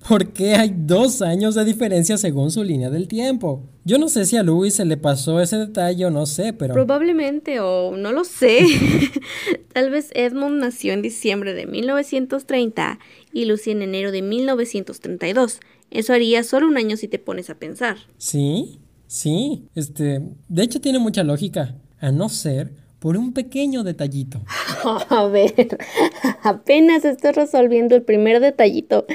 ¿por 0.08 0.32
qué 0.32 0.54
hay 0.54 0.74
dos 0.76 1.22
años 1.22 1.54
de 1.54 1.64
diferencia 1.64 2.16
según 2.16 2.50
su 2.50 2.62
línea 2.62 2.90
del 2.90 3.08
tiempo? 3.08 3.62
Yo 3.84 3.98
no 3.98 4.08
sé 4.08 4.24
si 4.24 4.36
a 4.36 4.42
Louis 4.42 4.74
se 4.74 4.84
le 4.84 4.96
pasó 4.96 5.40
ese 5.40 5.56
detalle 5.56 6.06
o 6.06 6.10
no 6.10 6.26
sé, 6.26 6.52
pero... 6.52 6.74
Probablemente, 6.74 7.60
o 7.60 7.96
no 7.96 8.12
lo 8.12 8.24
sé. 8.24 8.60
Tal 9.72 9.90
vez 9.90 10.10
Edmund 10.14 10.60
nació 10.60 10.92
en 10.92 11.02
diciembre 11.02 11.54
de 11.54 11.66
1930 11.66 12.98
y 13.32 13.44
Lucy 13.46 13.72
en 13.72 13.82
enero 13.82 14.12
de 14.12 14.22
1932. 14.22 15.60
Eso 15.90 16.12
haría 16.12 16.42
solo 16.44 16.66
un 16.66 16.76
año 16.76 16.96
si 16.96 17.08
te 17.08 17.18
pones 17.18 17.50
a 17.50 17.56
pensar. 17.56 17.96
¿Sí? 18.16 18.80
Sí, 19.06 19.68
este, 19.74 20.22
de 20.48 20.62
hecho 20.62 20.80
tiene 20.80 20.98
mucha 20.98 21.22
lógica, 21.22 21.76
a 22.00 22.10
no 22.10 22.28
ser 22.28 22.72
por 22.98 23.18
un 23.18 23.34
pequeño 23.34 23.84
detallito. 23.84 24.42
A 25.10 25.26
ver, 25.26 25.78
apenas 26.42 27.04
estoy 27.04 27.32
resolviendo 27.32 27.94
el 27.94 28.02
primer 28.02 28.40
detallito 28.40 29.06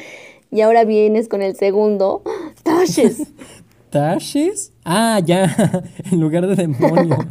y 0.51 0.61
ahora 0.61 0.83
vienes 0.85 1.27
con 1.27 1.41
el 1.41 1.55
segundo. 1.55 2.21
¡Tashes! 2.63 3.27
¿Tashes? 3.89 4.71
Ah, 4.85 5.19
ya, 5.23 5.83
en 6.11 6.19
lugar 6.19 6.47
de 6.47 6.55
demonios. 6.55 7.19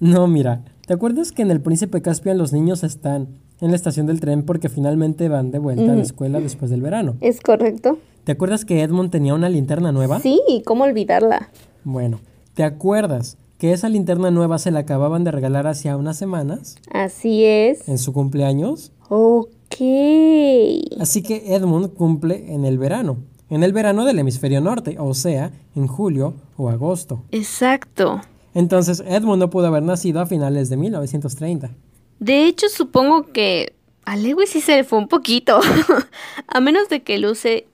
No, 0.00 0.26
mira, 0.26 0.64
¿te 0.84 0.94
acuerdas 0.94 1.30
que 1.30 1.42
en 1.42 1.52
el 1.52 1.60
Príncipe 1.60 2.02
Caspian 2.02 2.36
los 2.36 2.52
niños 2.52 2.82
están 2.82 3.28
en 3.60 3.70
la 3.70 3.76
estación 3.76 4.06
del 4.06 4.18
tren 4.18 4.42
porque 4.42 4.68
finalmente 4.68 5.28
van 5.28 5.52
de 5.52 5.60
vuelta 5.60 5.92
a 5.92 5.94
la 5.94 6.02
escuela 6.02 6.40
después 6.40 6.72
del 6.72 6.82
verano? 6.82 7.14
Es 7.20 7.40
correcto. 7.40 7.98
¿Te 8.24 8.32
acuerdas 8.32 8.64
que 8.64 8.82
Edmund 8.82 9.12
tenía 9.12 9.32
una 9.32 9.48
linterna 9.48 9.92
nueva? 9.92 10.18
Sí, 10.18 10.40
¿cómo 10.66 10.82
olvidarla? 10.82 11.50
Bueno, 11.84 12.18
¿te 12.54 12.64
acuerdas 12.64 13.36
que 13.58 13.72
esa 13.72 13.88
linterna 13.88 14.32
nueva 14.32 14.58
se 14.58 14.72
la 14.72 14.80
acababan 14.80 15.22
de 15.22 15.30
regalar 15.30 15.68
hace 15.68 15.94
unas 15.94 16.16
semanas? 16.16 16.74
Así 16.90 17.44
es. 17.44 17.88
¿En 17.88 17.98
su 17.98 18.12
cumpleaños? 18.12 18.90
Ok. 19.08 19.50
Así 21.00 21.22
que 21.22 21.54
Edmund 21.54 21.94
cumple 21.94 22.52
en 22.52 22.64
el 22.64 22.78
verano. 22.78 23.18
En 23.50 23.62
el 23.62 23.72
verano 23.72 24.04
del 24.04 24.18
hemisferio 24.18 24.60
norte, 24.60 24.96
o 24.98 25.12
sea, 25.14 25.52
en 25.76 25.86
julio 25.86 26.34
o 26.56 26.70
agosto. 26.70 27.22
Exacto. 27.30 28.20
Entonces 28.54 29.02
Edmund 29.06 29.40
no 29.40 29.50
pudo 29.50 29.66
haber 29.66 29.82
nacido 29.82 30.20
a 30.20 30.26
finales 30.26 30.68
de 30.68 30.76
1930. 30.76 31.70
De 32.18 32.46
hecho, 32.46 32.68
supongo 32.68 33.32
que 33.32 33.74
a 34.04 34.16
Lewis 34.16 34.50
sí 34.50 34.60
se 34.60 34.76
le 34.76 34.84
fue 34.84 34.98
un 34.98 35.08
poquito. 35.08 35.60
a 36.46 36.60
menos 36.60 36.88
de 36.88 37.02
que 37.02 37.18
Luce 37.18 37.66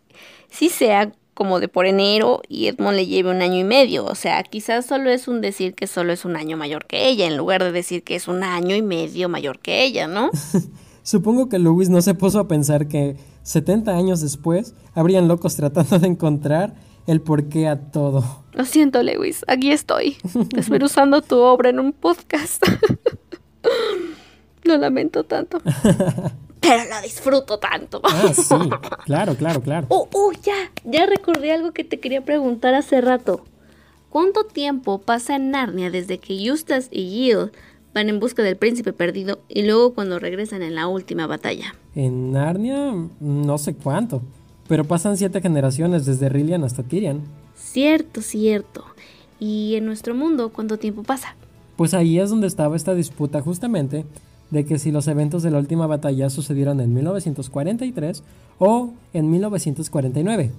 sí 0.51 0.69
sea 0.69 1.13
como 1.35 1.61
de 1.61 1.69
por 1.69 1.87
enero 1.87 2.43
y 2.49 2.67
Edmond 2.67 2.97
le 2.97 3.07
lleve 3.07 3.31
un 3.31 3.43
año 3.43 3.59
y 3.59 3.65
medio. 3.65 4.05
O 4.05 4.17
sea, 4.17 4.43
quizás 4.43 4.87
solo 4.87 5.11
es 5.11 5.29
un 5.29 5.41
decir 5.41 5.75
que 5.75 5.87
solo 5.87 6.13
es 6.13 6.25
un 6.25 6.35
año 6.35 6.57
mayor 6.57 6.87
que 6.87 7.09
ella, 7.09 7.27
en 7.27 7.37
lugar 7.37 7.63
de 7.63 7.71
decir 7.71 8.03
que 8.03 8.17
es 8.17 8.27
un 8.27 8.43
año 8.43 8.75
y 8.75 8.83
medio 8.83 9.29
mayor 9.29 9.61
que 9.61 9.85
ella, 9.85 10.09
¿no? 10.09 10.31
Supongo 11.09 11.49
que 11.49 11.59
Lewis 11.59 11.89
no 11.89 12.03
se 12.03 12.13
puso 12.13 12.39
a 12.39 12.49
pensar 12.49 12.87
que 12.87 13.17
70 13.43 13.97
años 13.97 14.21
después 14.21 14.75
habrían 14.93 15.27
locos 15.27 15.57
tratando 15.57 15.99
de 15.99 16.07
encontrar 16.07 16.75
el 17.07 17.23
porqué 17.23 17.67
a 17.67 17.81
todo. 17.81 18.45
Lo 18.53 18.67
siento, 18.67 19.03
Lewis, 19.03 19.43
aquí 19.49 19.73
estoy, 19.73 20.19
desmenuzando 20.51 21.23
tu 21.23 21.39
obra 21.39 21.71
en 21.71 21.79
un 21.79 21.95
podcast. 21.95 22.63
Lo 24.65 24.77
lamento 24.77 25.25
tanto. 25.25 25.63
Pero 26.61 26.85
lo 26.91 27.01
disfruto 27.03 27.59
tanto. 27.59 28.03
Ah, 28.05 28.35
sí, 28.35 28.55
claro, 29.07 29.35
claro, 29.35 29.63
claro. 29.63 29.87
Oh, 29.89 30.11
oh, 30.13 30.33
ya, 30.43 30.71
ya 30.85 31.07
recordé 31.07 31.53
algo 31.53 31.73
que 31.73 31.85
te 31.85 32.01
quería 32.01 32.23
preguntar 32.23 32.75
hace 32.75 33.01
rato. 33.01 33.47
¿Cuánto 34.11 34.45
tiempo 34.45 34.99
pasa 34.99 35.37
en 35.37 35.53
Narnia 35.53 35.91
desde 35.91 36.19
que 36.19 36.35
Eustace 36.35 36.89
y 36.91 37.09
Jill 37.09 37.51
van 37.99 38.09
en 38.09 38.21
busca 38.21 38.45
del 38.45 38.57
príncipe 38.57 38.93
perdido 38.93 39.41
y 39.49 39.63
luego 39.63 39.93
cuando 39.93 40.21
regresan 40.21 40.63
en 40.63 40.77
la 40.77 40.87
última 40.87 41.27
batalla? 41.27 41.75
En 41.97 42.31
Narnia, 42.31 42.95
no 43.19 43.59
sé 43.59 43.75
cuánto, 43.75 44.23
pero 44.69 44.85
pasan 44.85 45.17
siete 45.17 45.41
generaciones 45.41 46.07
desde 46.07 46.29
Rillian 46.29 46.63
hasta 46.63 46.85
Tyrion. 46.85 47.23
Cierto, 47.57 48.23
cierto. 48.23 48.85
¿Y 49.41 49.75
en 49.75 49.85
nuestro 49.85 50.15
mundo 50.15 50.53
cuánto 50.53 50.79
tiempo 50.79 51.03
pasa? 51.03 51.35
Pues 51.77 51.93
ahí 51.93 52.21
es 52.21 52.31
donde 52.31 52.47
estaba 52.47 52.77
esta 52.77 52.95
disputa 52.95 53.41
justamente 53.41 54.05
de 54.51 54.65
que 54.65 54.79
si 54.79 54.93
los 54.93 55.09
eventos 55.09 55.43
de 55.43 55.51
la 55.51 55.59
última 55.59 55.89
batalla 55.89 56.31
sucedieron 56.31 56.81
en 56.81 56.95
1943 56.95 58.23
o 58.61 58.93
en 59.13 59.29
1949, 59.29 60.53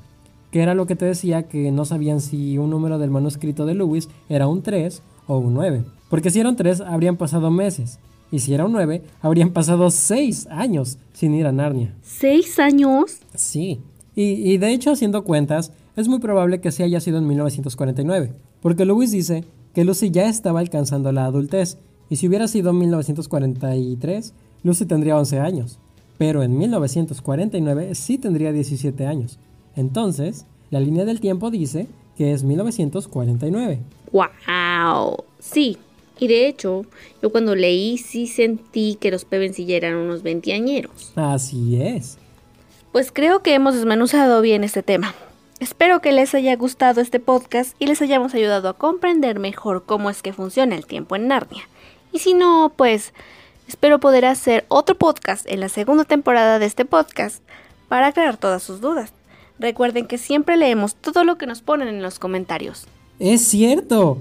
que 0.51 0.61
era 0.61 0.73
lo 0.73 0.85
que 0.87 0.97
te 0.97 1.05
decía 1.05 1.43
que 1.43 1.71
no 1.71 1.85
sabían 1.85 2.19
si 2.19 2.57
un 2.57 2.69
número 2.69 2.99
del 2.99 3.11
manuscrito 3.11 3.65
de 3.65 3.75
Lewis 3.75 4.09
era 4.27 4.47
un 4.47 4.61
3 4.61 5.01
o 5.27 5.37
un 5.37 5.53
9, 5.53 5.85
porque 6.09 6.29
si 6.29 6.39
era 6.39 6.49
un 6.49 6.55
3 6.55 6.81
habrían 6.81 7.17
pasado 7.17 7.51
meses, 7.51 7.99
y 8.31 8.39
si 8.39 8.53
era 8.53 8.65
un 8.65 8.73
9 8.73 9.01
habrían 9.21 9.51
pasado 9.51 9.89
6 9.89 10.47
años 10.47 10.97
sin 11.13 11.33
ir 11.33 11.47
a 11.47 11.51
Narnia. 11.51 11.95
¿Seis 12.01 12.59
años? 12.59 13.19
Sí, 13.33 13.79
y, 14.15 14.23
y 14.51 14.57
de 14.57 14.71
hecho 14.71 14.91
haciendo 14.91 15.23
cuentas, 15.23 15.71
es 15.95 16.07
muy 16.07 16.19
probable 16.19 16.61
que 16.61 16.71
sí 16.71 16.83
haya 16.83 16.99
sido 16.99 17.17
en 17.17 17.27
1949, 17.27 18.33
porque 18.61 18.85
Lewis 18.85 19.11
dice 19.11 19.43
que 19.73 19.85
Lucy 19.85 20.11
ya 20.11 20.27
estaba 20.27 20.59
alcanzando 20.59 21.11
la 21.11 21.25
adultez, 21.25 21.77
y 22.09 22.15
si 22.15 22.27
hubiera 22.27 22.47
sido 22.47 22.71
en 22.71 22.79
1943, 22.79 24.33
Lucy 24.63 24.85
tendría 24.85 25.17
11 25.17 25.39
años, 25.39 25.79
pero 26.17 26.43
en 26.43 26.57
1949 26.57 27.95
sí 27.95 28.17
tendría 28.17 28.51
17 28.51 29.05
años. 29.05 29.39
Entonces, 29.75 30.45
la 30.71 30.79
línea 30.79 31.05
del 31.05 31.19
tiempo 31.19 31.51
dice 31.51 31.87
que 32.17 32.33
es 32.33 32.43
1949. 32.43 33.79
¡Wow! 34.11 35.23
Sí, 35.39 35.77
y 36.19 36.27
de 36.27 36.47
hecho, 36.47 36.85
yo 37.21 37.31
cuando 37.31 37.55
leí 37.55 37.97
sí 37.97 38.27
sentí 38.27 38.97
que 38.99 39.11
los 39.11 39.25
Pevensey 39.25 39.65
ya 39.65 39.77
eran 39.77 39.95
unos 39.95 40.23
veinteañeros. 40.23 41.13
Así 41.15 41.81
es. 41.81 42.17
Pues 42.91 43.11
creo 43.11 43.41
que 43.41 43.53
hemos 43.53 43.75
desmenuzado 43.75 44.41
bien 44.41 44.63
este 44.63 44.83
tema. 44.83 45.13
Espero 45.59 46.01
que 46.01 46.11
les 46.11 46.33
haya 46.35 46.55
gustado 46.55 47.01
este 47.01 47.19
podcast 47.19 47.75
y 47.79 47.85
les 47.85 48.01
hayamos 48.01 48.33
ayudado 48.33 48.69
a 48.69 48.77
comprender 48.77 49.39
mejor 49.39 49.83
cómo 49.85 50.09
es 50.09 50.21
que 50.21 50.33
funciona 50.33 50.75
el 50.75 50.85
tiempo 50.85 51.15
en 51.15 51.27
Narnia. 51.27 51.67
Y 52.11 52.19
si 52.19 52.33
no, 52.33 52.71
pues 52.75 53.13
espero 53.67 53.99
poder 53.99 54.25
hacer 54.25 54.65
otro 54.69 54.95
podcast 54.95 55.45
en 55.49 55.59
la 55.59 55.69
segunda 55.69 56.05
temporada 56.05 56.59
de 56.59 56.65
este 56.65 56.85
podcast 56.85 57.43
para 57.87 58.07
aclarar 58.07 58.37
todas 58.37 58.63
sus 58.63 58.81
dudas. 58.81 59.11
Recuerden 59.59 60.07
que 60.07 60.17
siempre 60.17 60.55
leemos 60.55 60.95
todo 60.95 61.25
lo 61.25 61.37
que 61.37 61.45
nos 61.45 61.61
ponen 61.61 61.89
en 61.89 62.01
los 62.01 62.17
comentarios. 62.17 62.87
Es 63.19 63.41
cierto. 63.41 64.17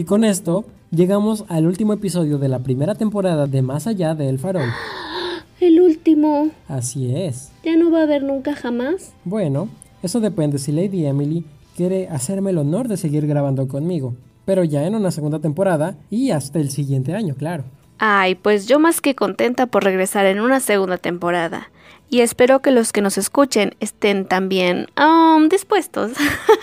Y 0.00 0.04
con 0.04 0.24
esto 0.24 0.64
llegamos 0.90 1.44
al 1.48 1.66
último 1.66 1.92
episodio 1.92 2.38
de 2.38 2.48
la 2.48 2.60
primera 2.60 2.94
temporada 2.94 3.46
de 3.46 3.60
Más 3.60 3.86
allá 3.86 4.14
de 4.14 4.30
El 4.30 4.38
Farol. 4.38 4.70
El 5.60 5.78
último. 5.78 6.48
Así 6.68 7.14
es. 7.14 7.50
¿Ya 7.64 7.76
no 7.76 7.90
va 7.90 8.00
a 8.00 8.02
haber 8.04 8.22
nunca 8.22 8.54
jamás? 8.54 9.12
Bueno, 9.26 9.68
eso 10.02 10.20
depende 10.20 10.58
si 10.58 10.72
Lady 10.72 11.04
Emily 11.04 11.44
quiere 11.76 12.08
hacerme 12.08 12.48
el 12.48 12.56
honor 12.56 12.88
de 12.88 12.96
seguir 12.96 13.26
grabando 13.26 13.68
conmigo. 13.68 14.14
Pero 14.46 14.64
ya 14.64 14.86
en 14.86 14.94
una 14.94 15.10
segunda 15.10 15.38
temporada 15.38 15.98
y 16.10 16.30
hasta 16.30 16.60
el 16.60 16.70
siguiente 16.70 17.14
año, 17.14 17.34
claro. 17.34 17.64
Ay, 17.98 18.36
pues 18.36 18.66
yo 18.66 18.80
más 18.80 19.02
que 19.02 19.14
contenta 19.14 19.66
por 19.66 19.84
regresar 19.84 20.24
en 20.24 20.40
una 20.40 20.60
segunda 20.60 20.96
temporada. 20.96 21.68
Y 22.08 22.20
espero 22.20 22.62
que 22.62 22.70
los 22.70 22.92
que 22.92 23.02
nos 23.02 23.18
escuchen 23.18 23.74
estén 23.80 24.24
también 24.24 24.86
um, 24.98 25.50
dispuestos 25.50 26.12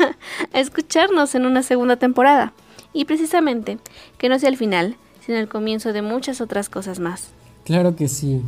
a 0.54 0.60
escucharnos 0.60 1.36
en 1.36 1.46
una 1.46 1.62
segunda 1.62 1.98
temporada. 1.98 2.52
Y 2.98 3.06
precisamente, 3.06 3.78
que 4.18 4.28
no 4.28 4.40
sea 4.40 4.50
el 4.50 4.58
final, 4.58 4.96
sino 5.24 5.38
el 5.38 5.48
comienzo 5.48 5.94
de 5.94 6.02
muchas 6.02 6.42
otras 6.42 6.68
cosas 6.68 7.00
más. 7.00 7.30
Claro 7.64 7.96
que 7.96 8.08
sí. 8.08 8.42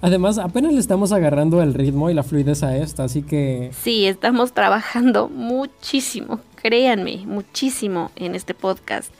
Además, 0.00 0.38
apenas 0.38 0.72
le 0.72 0.78
estamos 0.78 1.10
agarrando 1.10 1.60
el 1.62 1.74
ritmo 1.74 2.08
y 2.08 2.14
la 2.14 2.22
fluidez 2.22 2.62
a 2.62 2.76
esto, 2.76 3.02
así 3.02 3.22
que... 3.22 3.72
Sí, 3.82 4.06
estamos 4.06 4.52
trabajando 4.52 5.28
muchísimo, 5.28 6.38
créanme, 6.54 7.24
muchísimo 7.26 8.12
en 8.14 8.36
este 8.36 8.54
podcast. 8.54 9.12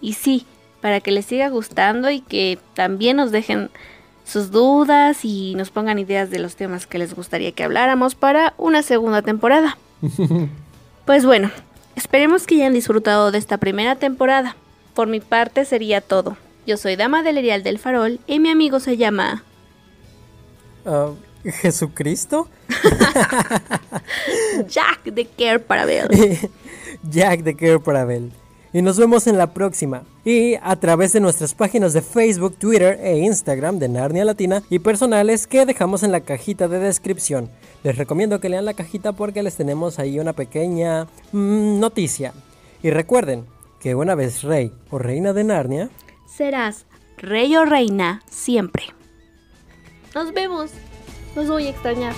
Y 0.00 0.12
sí, 0.12 0.46
para 0.80 1.00
que 1.00 1.10
les 1.10 1.26
siga 1.26 1.48
gustando 1.48 2.08
y 2.08 2.20
que 2.20 2.60
también 2.74 3.16
nos 3.16 3.32
dejen 3.32 3.70
sus 4.24 4.52
dudas 4.52 5.24
y 5.24 5.56
nos 5.56 5.70
pongan 5.70 5.98
ideas 5.98 6.30
de 6.30 6.38
los 6.38 6.54
temas 6.54 6.86
que 6.86 6.98
les 6.98 7.12
gustaría 7.16 7.50
que 7.50 7.64
habláramos 7.64 8.14
para 8.14 8.54
una 8.56 8.84
segunda 8.84 9.20
temporada. 9.20 9.78
Pues 11.04 11.26
bueno, 11.26 11.50
esperemos 11.96 12.46
que 12.46 12.56
hayan 12.56 12.74
disfrutado 12.74 13.30
de 13.30 13.38
esta 13.38 13.58
primera 13.58 13.96
temporada. 13.96 14.56
Por 14.94 15.08
mi 15.08 15.20
parte 15.20 15.64
sería 15.64 16.00
todo. 16.00 16.36
Yo 16.66 16.76
soy 16.76 16.96
Dama 16.96 17.22
del 17.22 17.38
Erial 17.38 17.62
del 17.62 17.78
Farol 17.78 18.20
y 18.26 18.38
mi 18.38 18.50
amigo 18.50 18.80
se 18.80 18.96
llama... 18.96 19.42
Ah, 20.86 21.10
¿Jesucristo? 21.44 22.48
Jack 24.68 25.04
de 25.04 25.26
Care 25.26 25.58
Parabel. 25.58 26.08
Jack 27.10 27.40
de 27.40 27.56
Care 27.56 27.80
Parabel. 27.80 28.32
Y 28.72 28.80
nos 28.80 28.98
vemos 28.98 29.26
en 29.26 29.36
la 29.36 29.52
próxima. 29.52 30.02
Y 30.24 30.54
a 30.62 30.76
través 30.76 31.12
de 31.12 31.20
nuestras 31.20 31.54
páginas 31.54 31.92
de 31.92 32.00
Facebook, 32.00 32.56
Twitter 32.56 32.98
e 33.02 33.18
Instagram 33.18 33.78
de 33.78 33.88
Narnia 33.88 34.24
Latina 34.24 34.62
y 34.70 34.78
personales 34.78 35.46
que 35.46 35.66
dejamos 35.66 36.02
en 36.02 36.12
la 36.12 36.20
cajita 36.20 36.68
de 36.68 36.78
descripción. 36.78 37.50
Les 37.82 37.96
recomiendo 37.96 38.40
que 38.40 38.48
lean 38.48 38.64
la 38.64 38.74
cajita 38.74 39.12
porque 39.12 39.42
les 39.42 39.56
tenemos 39.56 39.98
ahí 39.98 40.18
una 40.18 40.32
pequeña 40.32 41.04
mm, 41.32 41.80
noticia. 41.80 42.32
Y 42.82 42.90
recuerden 42.90 43.44
que 43.80 43.94
una 43.94 44.14
vez 44.14 44.42
rey 44.42 44.72
o 44.90 44.98
reina 44.98 45.32
de 45.32 45.44
Narnia, 45.44 45.90
Serás 46.26 46.86
rey 47.18 47.54
o 47.56 47.66
reina 47.66 48.22
siempre. 48.30 48.84
Nos 50.14 50.32
vemos. 50.32 50.70
Los 51.36 51.48
voy 51.48 51.66
a 51.66 51.70
extrañar. 51.70 52.14